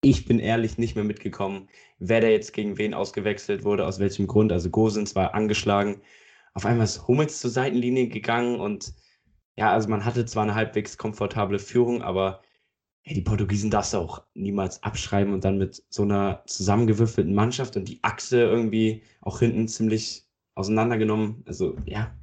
ich 0.01 0.25
bin 0.27 0.39
ehrlich 0.39 0.79
nicht 0.79 0.95
mehr 0.95 1.05
mitgekommen, 1.05 1.69
wer 1.99 2.21
da 2.21 2.29
jetzt 2.29 2.53
gegen 2.53 2.79
wen 2.79 2.95
ausgewechselt 2.95 3.65
wurde, 3.65 3.87
aus 3.87 3.99
welchem 3.99 4.27
Grund. 4.27 4.53
Also 4.53 4.71
Gosens 4.71 5.15
war 5.15 5.35
angeschlagen, 5.35 6.03
auf 6.55 6.67
einmal 6.67 6.85
ist 6.85 7.07
Hummels 7.09 7.41
zur 7.41 7.51
Seitenlinie 7.51 8.09
gegangen 8.09 8.61
und 8.61 8.95
ja, 9.57 9.73
also 9.73 9.89
man 9.89 10.05
hatte 10.05 10.25
zwar 10.27 10.45
eine 10.45 10.55
halbwegs 10.55 10.99
komfortable 10.99 11.59
Führung, 11.59 12.03
aber 12.03 12.43
hey, 13.03 13.15
die 13.15 13.23
Portugiesen 13.23 13.71
darfst 13.71 13.95
du 13.95 13.99
auch 13.99 14.23
niemals 14.35 14.83
abschreiben 14.83 15.33
und 15.35 15.45
dann 15.45 15.59
mit 15.59 15.83
so 15.89 16.03
einer 16.03 16.43
zusammengewürfelten 16.47 17.35
Mannschaft 17.35 17.77
und 17.77 17.89
die 17.89 18.03
Achse 18.03 18.41
irgendwie 18.41 19.03
auch 19.21 19.41
hinten 19.41 19.67
ziemlich 19.69 20.27
auseinandergenommen. 20.55 21.43
Also 21.47 21.77
ja. 21.87 22.15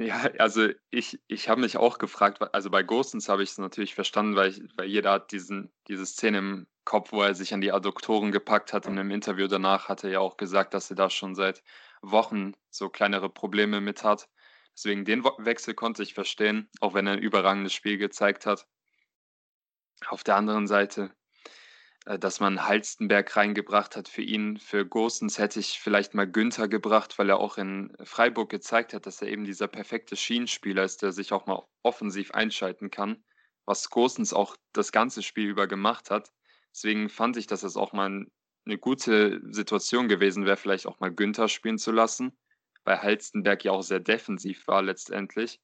Ja, 0.00 0.30
also 0.38 0.68
ich, 0.90 1.20
ich 1.26 1.48
habe 1.50 1.60
mich 1.60 1.76
auch 1.76 1.98
gefragt, 1.98 2.40
also 2.54 2.70
bei 2.70 2.82
Ghostens 2.82 3.28
habe 3.28 3.42
ich 3.42 3.50
es 3.50 3.58
natürlich 3.58 3.94
verstanden, 3.94 4.34
weil, 4.34 4.50
ich, 4.50 4.62
weil 4.76 4.86
jeder 4.86 5.12
hat 5.12 5.30
diesen, 5.30 5.70
diese 5.88 6.06
Szene 6.06 6.38
im 6.38 6.66
Kopf, 6.84 7.12
wo 7.12 7.22
er 7.22 7.34
sich 7.34 7.52
an 7.52 7.60
die 7.60 7.70
Adduktoren 7.70 8.32
gepackt 8.32 8.72
hat 8.72 8.86
und 8.86 8.96
im 8.96 9.10
Interview 9.10 9.46
danach 9.46 9.88
hat 9.88 10.02
er 10.02 10.10
ja 10.10 10.20
auch 10.20 10.38
gesagt, 10.38 10.72
dass 10.72 10.88
er 10.90 10.96
da 10.96 11.10
schon 11.10 11.34
seit 11.34 11.62
Wochen 12.00 12.54
so 12.70 12.88
kleinere 12.88 13.28
Probleme 13.28 13.82
mit 13.82 14.02
hat. 14.02 14.30
Deswegen 14.74 15.04
den 15.04 15.22
Wechsel 15.22 15.74
konnte 15.74 16.02
ich 16.02 16.14
verstehen, 16.14 16.70
auch 16.80 16.94
wenn 16.94 17.06
er 17.06 17.14
ein 17.14 17.18
überragendes 17.18 17.74
Spiel 17.74 17.98
gezeigt 17.98 18.46
hat. 18.46 18.66
Auf 20.06 20.24
der 20.24 20.36
anderen 20.36 20.66
Seite, 20.66 21.14
dass 22.04 22.40
man 22.40 22.66
Halstenberg 22.66 23.36
reingebracht 23.36 23.96
hat 23.96 24.08
für 24.08 24.22
ihn. 24.22 24.56
Für 24.56 24.86
Gosens 24.86 25.38
hätte 25.38 25.60
ich 25.60 25.78
vielleicht 25.80 26.14
mal 26.14 26.26
Günther 26.26 26.66
gebracht, 26.66 27.18
weil 27.18 27.28
er 27.28 27.38
auch 27.38 27.58
in 27.58 27.94
Freiburg 28.02 28.50
gezeigt 28.50 28.94
hat, 28.94 29.06
dass 29.06 29.20
er 29.20 29.28
eben 29.28 29.44
dieser 29.44 29.68
perfekte 29.68 30.16
Schienenspieler 30.16 30.84
ist, 30.84 31.02
der 31.02 31.12
sich 31.12 31.32
auch 31.32 31.46
mal 31.46 31.62
offensiv 31.82 32.30
einschalten 32.32 32.90
kann, 32.90 33.22
was 33.66 33.90
Gosens 33.90 34.32
auch 34.32 34.56
das 34.72 34.92
ganze 34.92 35.22
Spiel 35.22 35.48
über 35.48 35.66
gemacht 35.66 36.10
hat. 36.10 36.32
Deswegen 36.72 37.10
fand 37.10 37.36
ich, 37.36 37.46
dass 37.46 37.62
es 37.62 37.76
auch 37.76 37.92
mal 37.92 38.26
eine 38.64 38.78
gute 38.78 39.40
Situation 39.52 40.08
gewesen 40.08 40.46
wäre, 40.46 40.56
vielleicht 40.56 40.86
auch 40.86 41.00
mal 41.00 41.12
Günther 41.12 41.48
spielen 41.48 41.78
zu 41.78 41.92
lassen, 41.92 42.36
weil 42.84 43.02
Halstenberg 43.02 43.64
ja 43.64 43.72
auch 43.72 43.82
sehr 43.82 44.00
defensiv 44.00 44.66
war 44.68 44.82
letztendlich. 44.82 45.60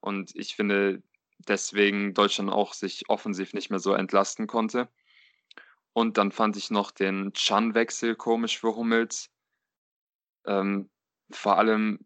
Und 0.00 0.34
ich 0.34 0.54
finde, 0.54 1.02
deswegen 1.38 2.14
Deutschland 2.14 2.50
auch 2.50 2.74
sich 2.74 3.08
offensiv 3.08 3.52
nicht 3.52 3.70
mehr 3.70 3.78
so 3.78 3.94
entlasten 3.94 4.46
konnte. 4.46 4.88
Und 5.94 6.18
dann 6.18 6.32
fand 6.32 6.56
ich 6.56 6.70
noch 6.70 6.90
den 6.90 7.32
Chan-Wechsel 7.32 8.16
komisch 8.16 8.58
für 8.58 8.74
Hummels. 8.76 9.30
Ähm, 10.46 10.90
vor 11.30 11.58
allem 11.58 11.98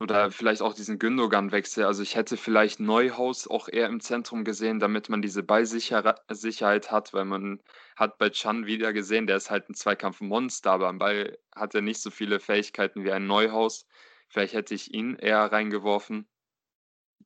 oder 0.00 0.30
vielleicht 0.30 0.62
auch 0.62 0.72
diesen 0.72 0.98
Gündogan-Wechsel. 0.98 1.84
Also 1.84 2.02
ich 2.02 2.16
hätte 2.16 2.38
vielleicht 2.38 2.80
Neuhaus 2.80 3.46
auch 3.46 3.68
eher 3.68 3.86
im 3.86 4.00
Zentrum 4.00 4.44
gesehen, 4.44 4.80
damit 4.80 5.10
man 5.10 5.20
diese 5.20 5.42
Ballsicherheit 5.42 6.90
hat, 6.90 7.12
weil 7.12 7.26
man 7.26 7.60
hat 7.96 8.16
bei 8.16 8.30
Chan 8.30 8.64
wieder 8.64 8.94
gesehen, 8.94 9.26
der 9.26 9.36
ist 9.36 9.50
halt 9.50 9.68
ein 9.68 9.74
Zweikampfmonster, 9.74 10.70
aber 10.72 10.88
am 10.88 10.98
Ball 10.98 11.38
hat 11.54 11.74
er 11.74 11.82
nicht 11.82 12.00
so 12.00 12.10
viele 12.10 12.40
Fähigkeiten 12.40 13.04
wie 13.04 13.12
ein 13.12 13.26
Neuhaus. 13.26 13.86
Vielleicht 14.28 14.54
hätte 14.54 14.74
ich 14.74 14.94
ihn 14.94 15.16
eher 15.16 15.52
reingeworfen. 15.52 16.26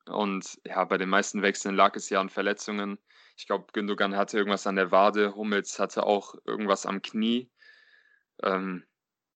Und 0.06 0.60
ja, 0.66 0.84
bei 0.84 0.98
den 0.98 1.08
meisten 1.08 1.42
Wechseln 1.42 1.76
lag 1.76 1.94
es 1.94 2.10
ja 2.10 2.20
an 2.20 2.28
Verletzungen. 2.28 2.98
Ich 3.36 3.46
glaube, 3.46 3.66
Gündogan 3.72 4.16
hatte 4.16 4.38
irgendwas 4.38 4.66
an 4.66 4.76
der 4.76 4.90
Wade, 4.90 5.34
Hummels 5.34 5.78
hatte 5.78 6.04
auch 6.04 6.34
irgendwas 6.44 6.86
am 6.86 7.02
Knie. 7.02 7.50
Ähm, 8.42 8.84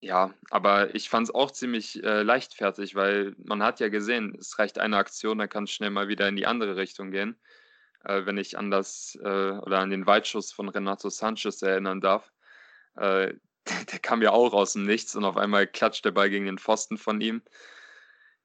ja, 0.02 0.34
aber 0.52 0.94
ich 0.94 1.10
fand 1.10 1.28
es 1.28 1.34
auch 1.36 1.52
ziemlich 1.52 2.04
äh, 2.04 2.22
leichtfertig, 2.22 2.96
weil 2.96 3.36
man 3.38 3.64
hat 3.64 3.80
ja 3.80 3.90
gesehen, 3.90 4.36
es 4.40 4.60
reicht 4.60 4.78
eine 4.80 4.98
Aktion, 4.98 5.38
dann 5.38 5.50
kann 5.50 5.64
es 5.64 5.72
schnell 5.72 5.90
mal 5.90 6.08
wieder 6.08 6.28
in 6.28 6.36
die 6.36 6.46
andere 6.46 6.76
Richtung 6.76 7.12
gehen. 7.12 7.40
Äh, 8.04 8.26
wenn 8.26 8.38
ich 8.38 8.58
an 8.58 8.72
das 8.72 9.18
äh, 9.22 9.26
oder 9.26 9.80
an 9.80 9.90
den 9.90 10.06
Weitschuss 10.06 10.52
von 10.52 10.70
Renato 10.70 11.10
Sanchez 11.10 11.62
erinnern 11.62 12.02
darf. 12.02 12.32
Äh, 12.96 13.34
der, 13.68 13.86
der, 13.92 14.00
kam 14.00 14.22
ja 14.22 14.32
auch 14.32 14.54
aus 14.54 14.74
dem 14.74 14.84
Nichts 14.86 15.16
und 15.16 15.26
auf 15.26 15.38
einmal 15.38 15.68
klatscht 15.68 16.06
der 16.06 16.12
Ball 16.12 16.30
gegen 16.30 16.46
den 16.46 16.60
Pfosten 16.60 16.98
von 16.98 17.20
ihm. 17.22 17.42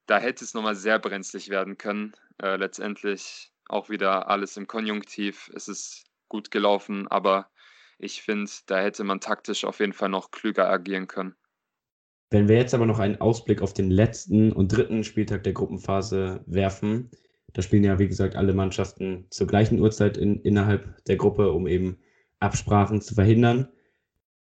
Da 0.06 0.18
hätte 0.18 0.44
es 0.44 0.54
nochmal 0.54 0.76
sehr 0.76 0.98
brenzlig 0.98 1.50
werden 1.50 1.76
können. 1.78 2.14
Äh, 2.42 2.56
letztendlich 2.56 3.52
auch 3.72 3.88
wieder 3.88 4.28
alles 4.28 4.56
im 4.56 4.66
Konjunktiv. 4.66 5.50
Es 5.54 5.68
ist 5.68 6.04
gut 6.28 6.50
gelaufen, 6.50 7.08
aber 7.08 7.50
ich 7.98 8.22
finde, 8.22 8.50
da 8.66 8.80
hätte 8.80 9.04
man 9.04 9.20
taktisch 9.20 9.64
auf 9.64 9.80
jeden 9.80 9.92
Fall 9.92 10.08
noch 10.08 10.30
klüger 10.30 10.68
agieren 10.68 11.06
können. 11.06 11.34
Wenn 12.30 12.48
wir 12.48 12.56
jetzt 12.56 12.74
aber 12.74 12.86
noch 12.86 13.00
einen 13.00 13.20
Ausblick 13.20 13.60
auf 13.60 13.74
den 13.74 13.90
letzten 13.90 14.52
und 14.52 14.68
dritten 14.68 15.02
Spieltag 15.02 15.42
der 15.42 15.52
Gruppenphase 15.52 16.44
werfen, 16.46 17.10
da 17.52 17.62
spielen 17.62 17.82
ja, 17.82 17.98
wie 17.98 18.06
gesagt, 18.06 18.36
alle 18.36 18.54
Mannschaften 18.54 19.26
zur 19.30 19.48
gleichen 19.48 19.80
Uhrzeit 19.80 20.16
in, 20.16 20.40
innerhalb 20.42 21.04
der 21.06 21.16
Gruppe, 21.16 21.50
um 21.50 21.66
eben 21.66 21.98
Absprachen 22.38 23.00
zu 23.00 23.14
verhindern. 23.14 23.68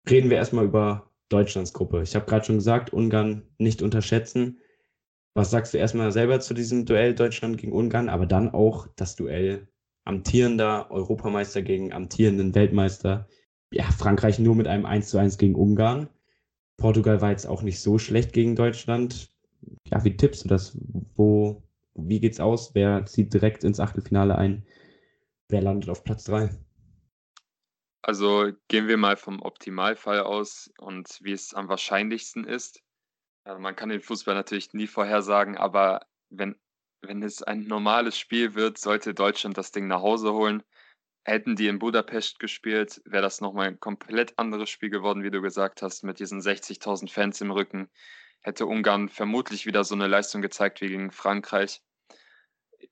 Reden 0.08 0.30
wir 0.30 0.36
erstmal 0.36 0.64
über 0.64 1.10
Deutschlands 1.28 1.72
Gruppe. 1.72 2.02
Ich 2.02 2.14
habe 2.14 2.26
gerade 2.26 2.44
schon 2.44 2.56
gesagt, 2.56 2.92
Ungarn 2.92 3.42
nicht 3.58 3.82
unterschätzen. 3.82 4.60
Was 5.34 5.50
sagst 5.50 5.72
du 5.72 5.78
erstmal 5.78 6.12
selber 6.12 6.40
zu 6.40 6.52
diesem 6.52 6.84
Duell 6.84 7.14
Deutschland 7.14 7.56
gegen 7.56 7.72
Ungarn, 7.72 8.08
aber 8.08 8.26
dann 8.26 8.50
auch 8.50 8.86
das 8.96 9.16
Duell 9.16 9.68
amtierender 10.04 10.90
Europameister 10.90 11.62
gegen 11.62 11.92
amtierenden 11.92 12.54
Weltmeister? 12.54 13.28
Ja, 13.72 13.84
Frankreich 13.84 14.38
nur 14.38 14.54
mit 14.54 14.66
einem 14.66 14.84
1 14.84 15.08
zu 15.08 15.18
1 15.18 15.38
gegen 15.38 15.54
Ungarn. 15.54 16.10
Portugal 16.76 17.22
war 17.22 17.30
jetzt 17.30 17.46
auch 17.46 17.62
nicht 17.62 17.80
so 17.80 17.98
schlecht 17.98 18.34
gegen 18.34 18.56
Deutschland. 18.56 19.30
Ja, 19.86 20.04
wie 20.04 20.16
tippst 20.16 20.44
du 20.44 20.48
das? 20.48 20.76
Wo, 21.14 21.62
wie 21.94 22.20
geht's 22.20 22.40
aus? 22.40 22.74
Wer 22.74 23.06
zieht 23.06 23.32
direkt 23.32 23.64
ins 23.64 23.80
Achtelfinale 23.80 24.36
ein? 24.36 24.66
Wer 25.48 25.62
landet 25.62 25.88
auf 25.88 26.04
Platz 26.04 26.24
3? 26.24 26.50
Also 28.02 28.50
gehen 28.68 28.88
wir 28.88 28.96
mal 28.96 29.16
vom 29.16 29.40
Optimalfall 29.40 30.20
aus 30.20 30.70
und 30.78 31.18
wie 31.22 31.32
es 31.32 31.54
am 31.54 31.68
wahrscheinlichsten 31.68 32.44
ist. 32.44 32.82
Also 33.44 33.60
man 33.60 33.74
kann 33.74 33.88
den 33.88 34.00
Fußball 34.00 34.34
natürlich 34.34 34.72
nie 34.72 34.86
vorhersagen, 34.86 35.56
aber 35.56 36.06
wenn, 36.30 36.56
wenn 37.00 37.22
es 37.22 37.42
ein 37.42 37.64
normales 37.64 38.16
Spiel 38.16 38.54
wird, 38.54 38.78
sollte 38.78 39.14
Deutschland 39.14 39.58
das 39.58 39.72
Ding 39.72 39.88
nach 39.88 40.00
Hause 40.00 40.32
holen. 40.32 40.62
Hätten 41.24 41.56
die 41.56 41.68
in 41.68 41.78
Budapest 41.78 42.38
gespielt, 42.38 43.00
wäre 43.04 43.22
das 43.22 43.40
nochmal 43.40 43.68
ein 43.68 43.80
komplett 43.80 44.38
anderes 44.38 44.70
Spiel 44.70 44.90
geworden, 44.90 45.22
wie 45.22 45.30
du 45.30 45.40
gesagt 45.40 45.82
hast, 45.82 46.02
mit 46.02 46.18
diesen 46.18 46.40
60.000 46.40 47.10
Fans 47.10 47.40
im 47.40 47.50
Rücken. 47.50 47.90
Hätte 48.40 48.66
Ungarn 48.66 49.08
vermutlich 49.08 49.66
wieder 49.66 49.84
so 49.84 49.94
eine 49.94 50.08
Leistung 50.08 50.42
gezeigt 50.42 50.80
wie 50.80 50.88
gegen 50.88 51.12
Frankreich. 51.12 51.80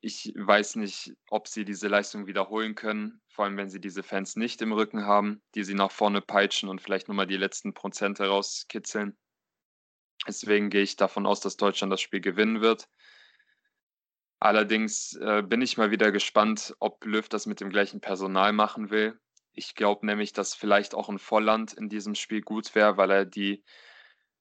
Ich 0.01 0.33
weiß 0.37 0.77
nicht, 0.77 1.13
ob 1.29 1.49
sie 1.49 1.65
diese 1.65 1.89
Leistung 1.89 2.29
wiederholen 2.29 2.77
können, 2.77 3.21
vor 3.29 3.45
allem 3.45 3.57
wenn 3.57 3.69
sie 3.69 3.81
diese 3.81 4.05
Fans 4.05 4.37
nicht 4.37 4.63
im 4.63 4.73
Rücken 4.73 5.05
haben, 5.05 5.43
die 5.57 5.65
sie 5.65 5.75
nach 5.75 5.91
vorne 5.91 6.21
peitschen 6.21 6.69
und 6.69 6.81
vielleicht 6.81 7.09
nochmal 7.09 7.27
die 7.27 7.37
letzten 7.37 7.75
Prozente 7.75 8.29
rauskitzeln. 8.29 9.17
Deswegen 10.27 10.71
gehe 10.71 10.83
ich 10.83 10.97
davon 10.97 11.27
aus, 11.27 11.41
dass 11.41 11.57
Deutschland 11.57 11.93
das 11.93 12.01
Spiel 12.01 12.21
gewinnen 12.21 12.61
wird. 12.61 12.89
Allerdings 14.39 15.15
äh, 15.17 15.43
bin 15.43 15.61
ich 15.61 15.77
mal 15.77 15.91
wieder 15.91 16.13
gespannt, 16.13 16.75
ob 16.79 17.05
Löw 17.05 17.29
das 17.29 17.47
mit 17.47 17.61
dem 17.61 17.71
gleichen 17.71 18.01
Personal 18.01 18.53
machen 18.53 18.91
will. 18.91 19.19
Ich 19.53 19.75
glaube 19.75 20.07
nämlich, 20.07 20.33
dass 20.33 20.55
vielleicht 20.55 20.95
auch 20.95 21.09
ein 21.09 21.19
Volland 21.19 21.75
in 21.75 21.89
diesem 21.89 22.15
Spiel 22.15 22.41
gut 22.41 22.75
wäre, 22.75 22.97
weil 22.97 23.11
er 23.11 23.25
die 23.25 23.63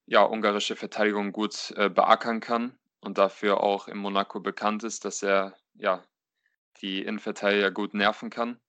ja, 0.05 0.23
ungarische 0.23 0.75
Verteidigung 0.75 1.31
gut 1.31 1.71
äh, 1.75 1.89
beackern 1.89 2.39
kann 2.39 2.77
und 3.01 3.17
dafür 3.17 3.61
auch 3.61 3.87
in 3.87 3.97
Monaco 3.97 4.39
bekannt 4.39 4.83
ist, 4.83 5.05
dass 5.05 5.21
er 5.21 5.55
ja 5.75 6.03
die 6.81 7.03
Innenverteidiger 7.03 7.71
gut 7.71 7.93
nerven 7.93 8.29
kann. 8.29 8.59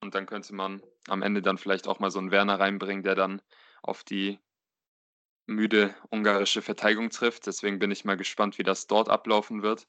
Und 0.00 0.14
dann 0.14 0.26
könnte 0.26 0.54
man 0.54 0.82
am 1.08 1.22
Ende 1.22 1.42
dann 1.42 1.58
vielleicht 1.58 1.86
auch 1.86 2.00
mal 2.00 2.10
so 2.10 2.18
einen 2.18 2.30
Werner 2.30 2.58
reinbringen, 2.58 3.02
der 3.02 3.14
dann 3.14 3.40
auf 3.82 4.02
die 4.02 4.38
müde 5.50 5.94
ungarische 6.10 6.62
Verteidigung 6.62 7.10
trifft. 7.10 7.46
Deswegen 7.46 7.78
bin 7.78 7.90
ich 7.90 8.04
mal 8.04 8.16
gespannt, 8.16 8.58
wie 8.58 8.62
das 8.62 8.86
dort 8.86 9.08
ablaufen 9.08 9.62
wird. 9.62 9.86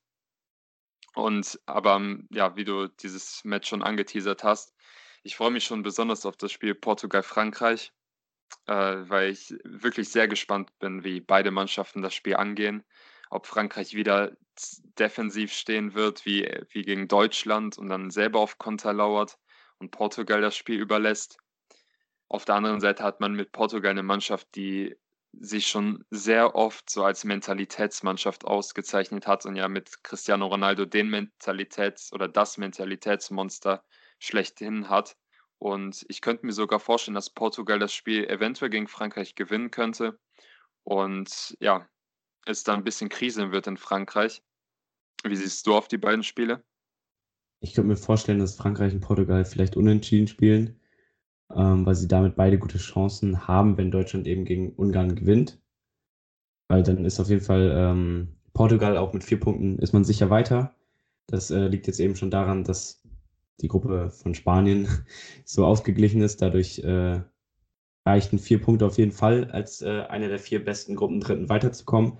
Und 1.13 1.59
aber 1.65 1.95
ähm, 1.95 2.27
ja, 2.31 2.55
wie 2.55 2.65
du 2.65 2.87
dieses 2.87 3.43
Match 3.43 3.69
schon 3.69 3.83
angeteasert 3.83 4.43
hast, 4.43 4.73
ich 5.23 5.35
freue 5.35 5.51
mich 5.51 5.63
schon 5.65 5.83
besonders 5.83 6.25
auf 6.25 6.37
das 6.37 6.51
Spiel 6.51 6.73
Portugal-Frankreich, 6.73 7.91
äh, 8.67 8.73
weil 8.73 9.31
ich 9.31 9.53
wirklich 9.63 10.09
sehr 10.09 10.27
gespannt 10.27 10.77
bin, 10.79 11.03
wie 11.03 11.21
beide 11.21 11.51
Mannschaften 11.51 12.01
das 12.01 12.13
Spiel 12.13 12.35
angehen. 12.35 12.83
Ob 13.29 13.45
Frankreich 13.45 13.93
wieder 13.93 14.35
defensiv 14.99 15.53
stehen 15.53 15.93
wird, 15.93 16.25
wie, 16.25 16.43
wie 16.69 16.81
gegen 16.81 17.07
Deutschland 17.07 17.77
und 17.77 17.89
dann 17.89 18.11
selber 18.11 18.39
auf 18.39 18.57
Konter 18.57 18.93
lauert 18.93 19.37
und 19.77 19.91
Portugal 19.91 20.41
das 20.41 20.55
Spiel 20.55 20.79
überlässt. 20.79 21.37
Auf 22.27 22.45
der 22.45 22.55
anderen 22.55 22.79
Seite 22.79 23.03
hat 23.03 23.19
man 23.19 23.33
mit 23.33 23.51
Portugal 23.51 23.91
eine 23.91 24.03
Mannschaft, 24.03 24.47
die 24.55 24.95
sich 25.33 25.67
schon 25.67 26.03
sehr 26.09 26.55
oft 26.55 26.89
so 26.89 27.03
als 27.03 27.23
Mentalitätsmannschaft 27.23 28.45
ausgezeichnet 28.45 29.27
hat 29.27 29.45
und 29.45 29.55
ja 29.55 29.67
mit 29.67 30.03
Cristiano 30.03 30.47
Ronaldo 30.47 30.85
den 30.85 31.09
Mentalitäts- 31.09 32.13
oder 32.13 32.27
das 32.27 32.57
Mentalitätsmonster 32.57 33.83
schlechthin 34.19 34.89
hat. 34.89 35.15
Und 35.57 36.05
ich 36.09 36.21
könnte 36.21 36.45
mir 36.45 36.53
sogar 36.53 36.79
vorstellen, 36.79 37.15
dass 37.15 37.29
Portugal 37.29 37.79
das 37.79 37.93
Spiel 37.93 38.25
eventuell 38.25 38.69
gegen 38.69 38.87
Frankreich 38.87 39.35
gewinnen 39.35 39.71
könnte. 39.71 40.19
Und 40.83 41.55
ja, 41.59 41.87
es 42.45 42.63
dann 42.63 42.79
ein 42.79 42.83
bisschen 42.83 43.09
kriseln 43.09 43.51
wird 43.51 43.67
in 43.67 43.77
Frankreich. 43.77 44.41
Wie 45.23 45.35
siehst 45.35 45.65
du 45.67 45.75
auf 45.75 45.87
die 45.87 45.99
beiden 45.99 46.23
Spiele? 46.23 46.63
Ich 47.59 47.75
könnte 47.75 47.89
mir 47.89 47.95
vorstellen, 47.95 48.39
dass 48.39 48.55
Frankreich 48.55 48.93
und 48.93 49.01
Portugal 49.01 49.45
vielleicht 49.45 49.77
unentschieden 49.77 50.27
spielen 50.27 50.80
ähm, 51.55 51.85
weil 51.85 51.95
sie 51.95 52.07
damit 52.07 52.35
beide 52.35 52.57
gute 52.57 52.77
Chancen 52.77 53.47
haben, 53.47 53.77
wenn 53.77 53.91
Deutschland 53.91 54.27
eben 54.27 54.45
gegen 54.45 54.73
Ungarn 54.73 55.15
gewinnt. 55.15 55.59
Weil 56.67 56.83
dann 56.83 57.05
ist 57.05 57.19
auf 57.19 57.29
jeden 57.29 57.41
Fall 57.41 57.71
ähm, 57.75 58.35
Portugal 58.53 58.97
auch 58.97 59.13
mit 59.13 59.23
vier 59.23 59.39
Punkten 59.39 59.79
ist 59.79 59.93
man 59.93 60.03
sicher 60.03 60.29
weiter. 60.29 60.75
Das 61.27 61.51
äh, 61.51 61.67
liegt 61.67 61.87
jetzt 61.87 61.99
eben 61.99 62.15
schon 62.15 62.31
daran, 62.31 62.63
dass 62.63 63.01
die 63.61 63.67
Gruppe 63.67 64.09
von 64.09 64.33
Spanien 64.35 64.87
so 65.45 65.65
ausgeglichen 65.65 66.21
ist. 66.21 66.41
Dadurch 66.41 66.79
äh, 66.79 67.21
reichten 68.05 68.39
vier 68.39 68.61
Punkte 68.61 68.85
auf 68.85 68.97
jeden 68.97 69.11
Fall, 69.11 69.51
als 69.51 69.81
äh, 69.81 70.01
eine 70.09 70.27
der 70.27 70.39
vier 70.39 70.63
besten 70.63 70.95
Gruppen 70.95 71.19
Dritten 71.19 71.49
weiterzukommen. 71.49 72.17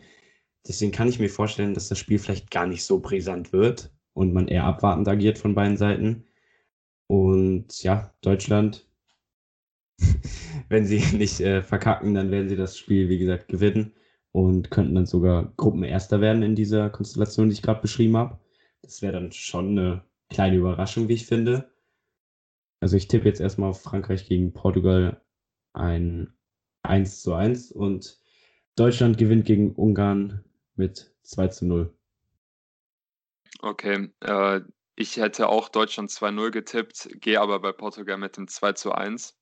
Deswegen 0.67 0.91
kann 0.91 1.09
ich 1.09 1.19
mir 1.19 1.29
vorstellen, 1.29 1.73
dass 1.73 1.89
das 1.89 1.97
Spiel 1.97 2.19
vielleicht 2.19 2.51
gar 2.51 2.67
nicht 2.67 2.83
so 2.83 2.99
brisant 2.99 3.51
wird 3.51 3.91
und 4.13 4.33
man 4.33 4.47
eher 4.47 4.65
abwartend 4.65 5.07
agiert 5.07 5.39
von 5.39 5.55
beiden 5.55 5.77
Seiten. 5.77 6.25
Und 7.07 7.81
ja, 7.83 8.13
Deutschland 8.21 8.87
wenn 10.69 10.85
sie 10.85 10.99
nicht 11.17 11.39
äh, 11.39 11.61
verkacken, 11.61 12.13
dann 12.13 12.31
werden 12.31 12.49
sie 12.49 12.55
das 12.55 12.77
Spiel, 12.77 13.09
wie 13.09 13.19
gesagt, 13.19 13.47
gewinnen 13.47 13.93
und 14.31 14.71
könnten 14.71 14.95
dann 14.95 15.05
sogar 15.05 15.53
Gruppenerster 15.57 16.21
werden 16.21 16.43
in 16.43 16.55
dieser 16.55 16.89
Konstellation, 16.89 17.49
die 17.49 17.53
ich 17.53 17.61
gerade 17.61 17.81
beschrieben 17.81 18.17
habe. 18.17 18.39
Das 18.81 19.01
wäre 19.01 19.13
dann 19.13 19.31
schon 19.31 19.77
eine 19.77 20.05
kleine 20.29 20.57
Überraschung, 20.57 21.07
wie 21.07 21.13
ich 21.13 21.25
finde. 21.25 21.71
Also 22.79 22.97
ich 22.97 23.07
tippe 23.07 23.27
jetzt 23.27 23.41
erstmal 23.41 23.69
auf 23.69 23.81
Frankreich 23.81 24.27
gegen 24.27 24.53
Portugal 24.53 25.21
ein 25.73 26.33
1 26.83 27.21
zu 27.21 27.33
1 27.33 27.71
und 27.71 28.19
Deutschland 28.75 29.17
gewinnt 29.17 29.45
gegen 29.45 29.75
Ungarn 29.75 30.43
mit 30.75 31.13
2 31.23 31.47
zu 31.49 31.65
0. 31.65 31.93
Okay, 33.59 34.09
äh, 34.21 34.61
ich 34.95 35.17
hätte 35.17 35.49
auch 35.49 35.69
Deutschland 35.69 36.09
2-0 36.09 36.51
getippt, 36.51 37.09
gehe 37.21 37.39
aber 37.39 37.59
bei 37.59 37.71
Portugal 37.71 38.17
mit 38.17 38.37
dem 38.37 38.47
2 38.47 38.73
zu 38.73 38.91
1. 38.91 39.37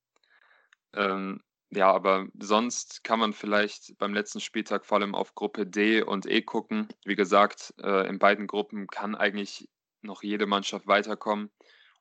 Ähm, 0.94 1.42
ja, 1.72 1.92
aber 1.92 2.28
sonst 2.40 3.04
kann 3.04 3.20
man 3.20 3.34
vielleicht 3.34 3.98
beim 4.00 4.14
letzten 4.14 4.40
Spieltag 4.40 4.86
vor 4.86 4.98
allem 4.98 5.14
auf 5.14 5.36
Gruppe 5.36 5.68
D 5.68 6.02
und 6.02 6.26
E 6.26 6.42
gucken. 6.42 6.88
Wie 7.06 7.16
gesagt, 7.16 7.76
äh, 7.80 8.08
in 8.08 8.18
beiden 8.18 8.48
Gruppen 8.48 8.88
kann 8.88 9.16
eigentlich 9.16 9.70
noch 10.02 10.24
jede 10.24 10.48
Mannschaft 10.48 10.88
weiterkommen. 10.88 11.52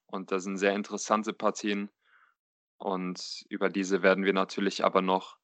Und 0.07 0.33
da 0.33 0.41
sind 0.41 0.57
sehr 0.57 0.75
interessante 0.75 1.35
Partien. 1.35 1.91
Und 2.79 3.45
über 3.51 3.69
diese 3.69 4.03
werden 4.03 4.25
wir 4.25 4.33
natürlich 4.33 4.85
aber 4.85 5.03
noch 5.03 5.37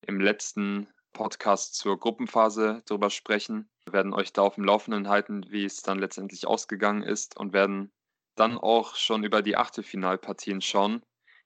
im 0.00 0.20
letzten 0.20 0.88
Podcast 1.12 1.76
zur 1.76 2.00
Gruppenphase 2.00 2.82
drüber 2.86 3.10
sprechen. 3.10 3.70
Wir 3.84 3.92
werden 3.92 4.12
euch 4.12 4.32
da 4.32 4.42
auf 4.42 4.56
dem 4.56 4.64
Laufenden 4.64 5.08
halten, 5.08 5.46
wie 5.50 5.64
es 5.64 5.82
dann 5.82 6.00
letztendlich 6.00 6.46
ausgegangen 6.46 7.02
ist 7.02 7.36
und 7.36 7.52
werden 7.52 7.92
dann 8.34 8.58
auch 8.58 8.96
schon 8.96 9.22
über 9.22 9.42
die 9.42 9.56
Achtelfinalpartien 9.56 10.60
schauen 10.60 11.02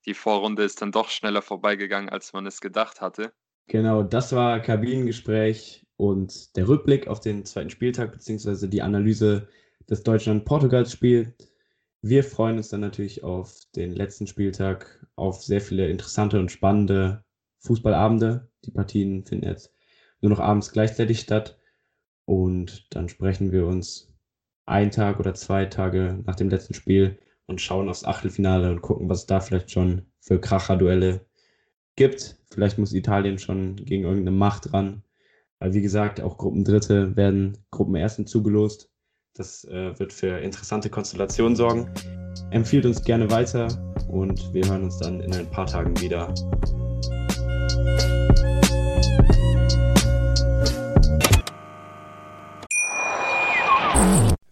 die 0.07 0.15
Vorrunde 0.15 0.63
ist 0.63 0.83
dann 0.83 0.93
doch 0.93 1.09
schneller 1.09 1.43
vorbeigegangen, 1.43 2.09
als 2.09 2.33
man 2.33 2.47
es 2.47 2.61
gedacht 2.61 3.01
hatte. 3.01 3.33
Genau, 3.69 4.03
das 4.03 4.33
war 4.33 4.61
Kabinengespräch 4.61 5.87
und 5.97 6.57
der 6.57 6.69
Rückblick 6.69 7.07
auf 7.07 7.21
den 7.21 7.45
zweiten 7.45 7.71
Spieltag, 7.71 8.13
beziehungsweise 8.13 8.69
die 8.69 8.83
Analyse 8.83 9.49
des 9.89 10.03
Deutschland-Portugal-Spiels. 10.03 11.29
Wir 12.03 12.25
freuen 12.25 12.57
uns 12.57 12.69
dann 12.69 12.81
natürlich 12.81 13.23
auf 13.23 13.61
den 13.77 13.93
letzten 13.93 14.27
Spieltag, 14.27 15.07
auf 15.15 15.43
sehr 15.45 15.61
viele 15.61 15.89
interessante 15.89 16.41
und 16.41 16.51
spannende 16.51 17.25
Fußballabende, 17.61 18.51
Die 18.65 18.73
Partien 18.73 19.25
finden 19.25 19.47
jetzt 19.47 19.73
nur 20.21 20.31
noch 20.31 20.41
abends 20.41 20.73
gleichzeitig 20.73 21.21
statt. 21.21 21.59
Und 22.25 22.87
dann 22.95 23.09
sprechen 23.09 23.53
wir 23.53 23.67
uns 23.67 24.13
einen 24.67 24.91
Tag 24.91 25.21
oder 25.21 25.35
zwei 25.35 25.67
Tage 25.67 26.23
nach 26.27 26.37
dem 26.37 26.49
letzten 26.49 26.75
Spiel 26.75 27.19
und 27.47 27.61
schauen 27.61 27.89
aufs 27.89 28.05
Achtelfinale 28.05 28.71
und 28.71 28.83
gucken, 28.83 29.09
was 29.09 29.21
es 29.21 29.27
da 29.27 29.41
vielleicht 29.41 29.71
schon 29.71 30.07
für 30.21 30.41
Kracher-Duelle 30.41 31.27
gibt. 31.97 32.39
Vielleicht 32.51 32.79
muss 32.79 32.93
Italien 32.93 33.39
schon 33.39 33.77
gegen 33.77 34.05
irgendeine 34.05 34.37
Macht 34.37 34.73
ran. 34.73 35.03
Weil, 35.59 35.75
wie 35.75 35.83
gesagt, 35.83 36.21
auch 36.21 36.39
Gruppendritte 36.39 37.17
werden 37.17 37.59
Gruppenersten 37.71 38.27
zugelost. 38.27 38.91
Das 39.35 39.65
äh, 39.65 39.99
wird 39.99 40.13
für 40.13 40.39
interessante 40.39 40.91
Konstellationen 40.91 41.57
sorgen. 41.57 41.89
Empfiehlt 42.51 42.85
uns 42.85 43.03
gerne 43.03 43.31
weiter 43.31 43.69
und 44.09 44.53
wir 44.53 44.67
hören 44.69 44.85
uns 44.85 44.99
dann 44.99 45.21
in 45.21 45.33
ein 45.35 45.51
paar 45.51 45.67
Tagen 45.67 45.99
wieder. 46.01 46.35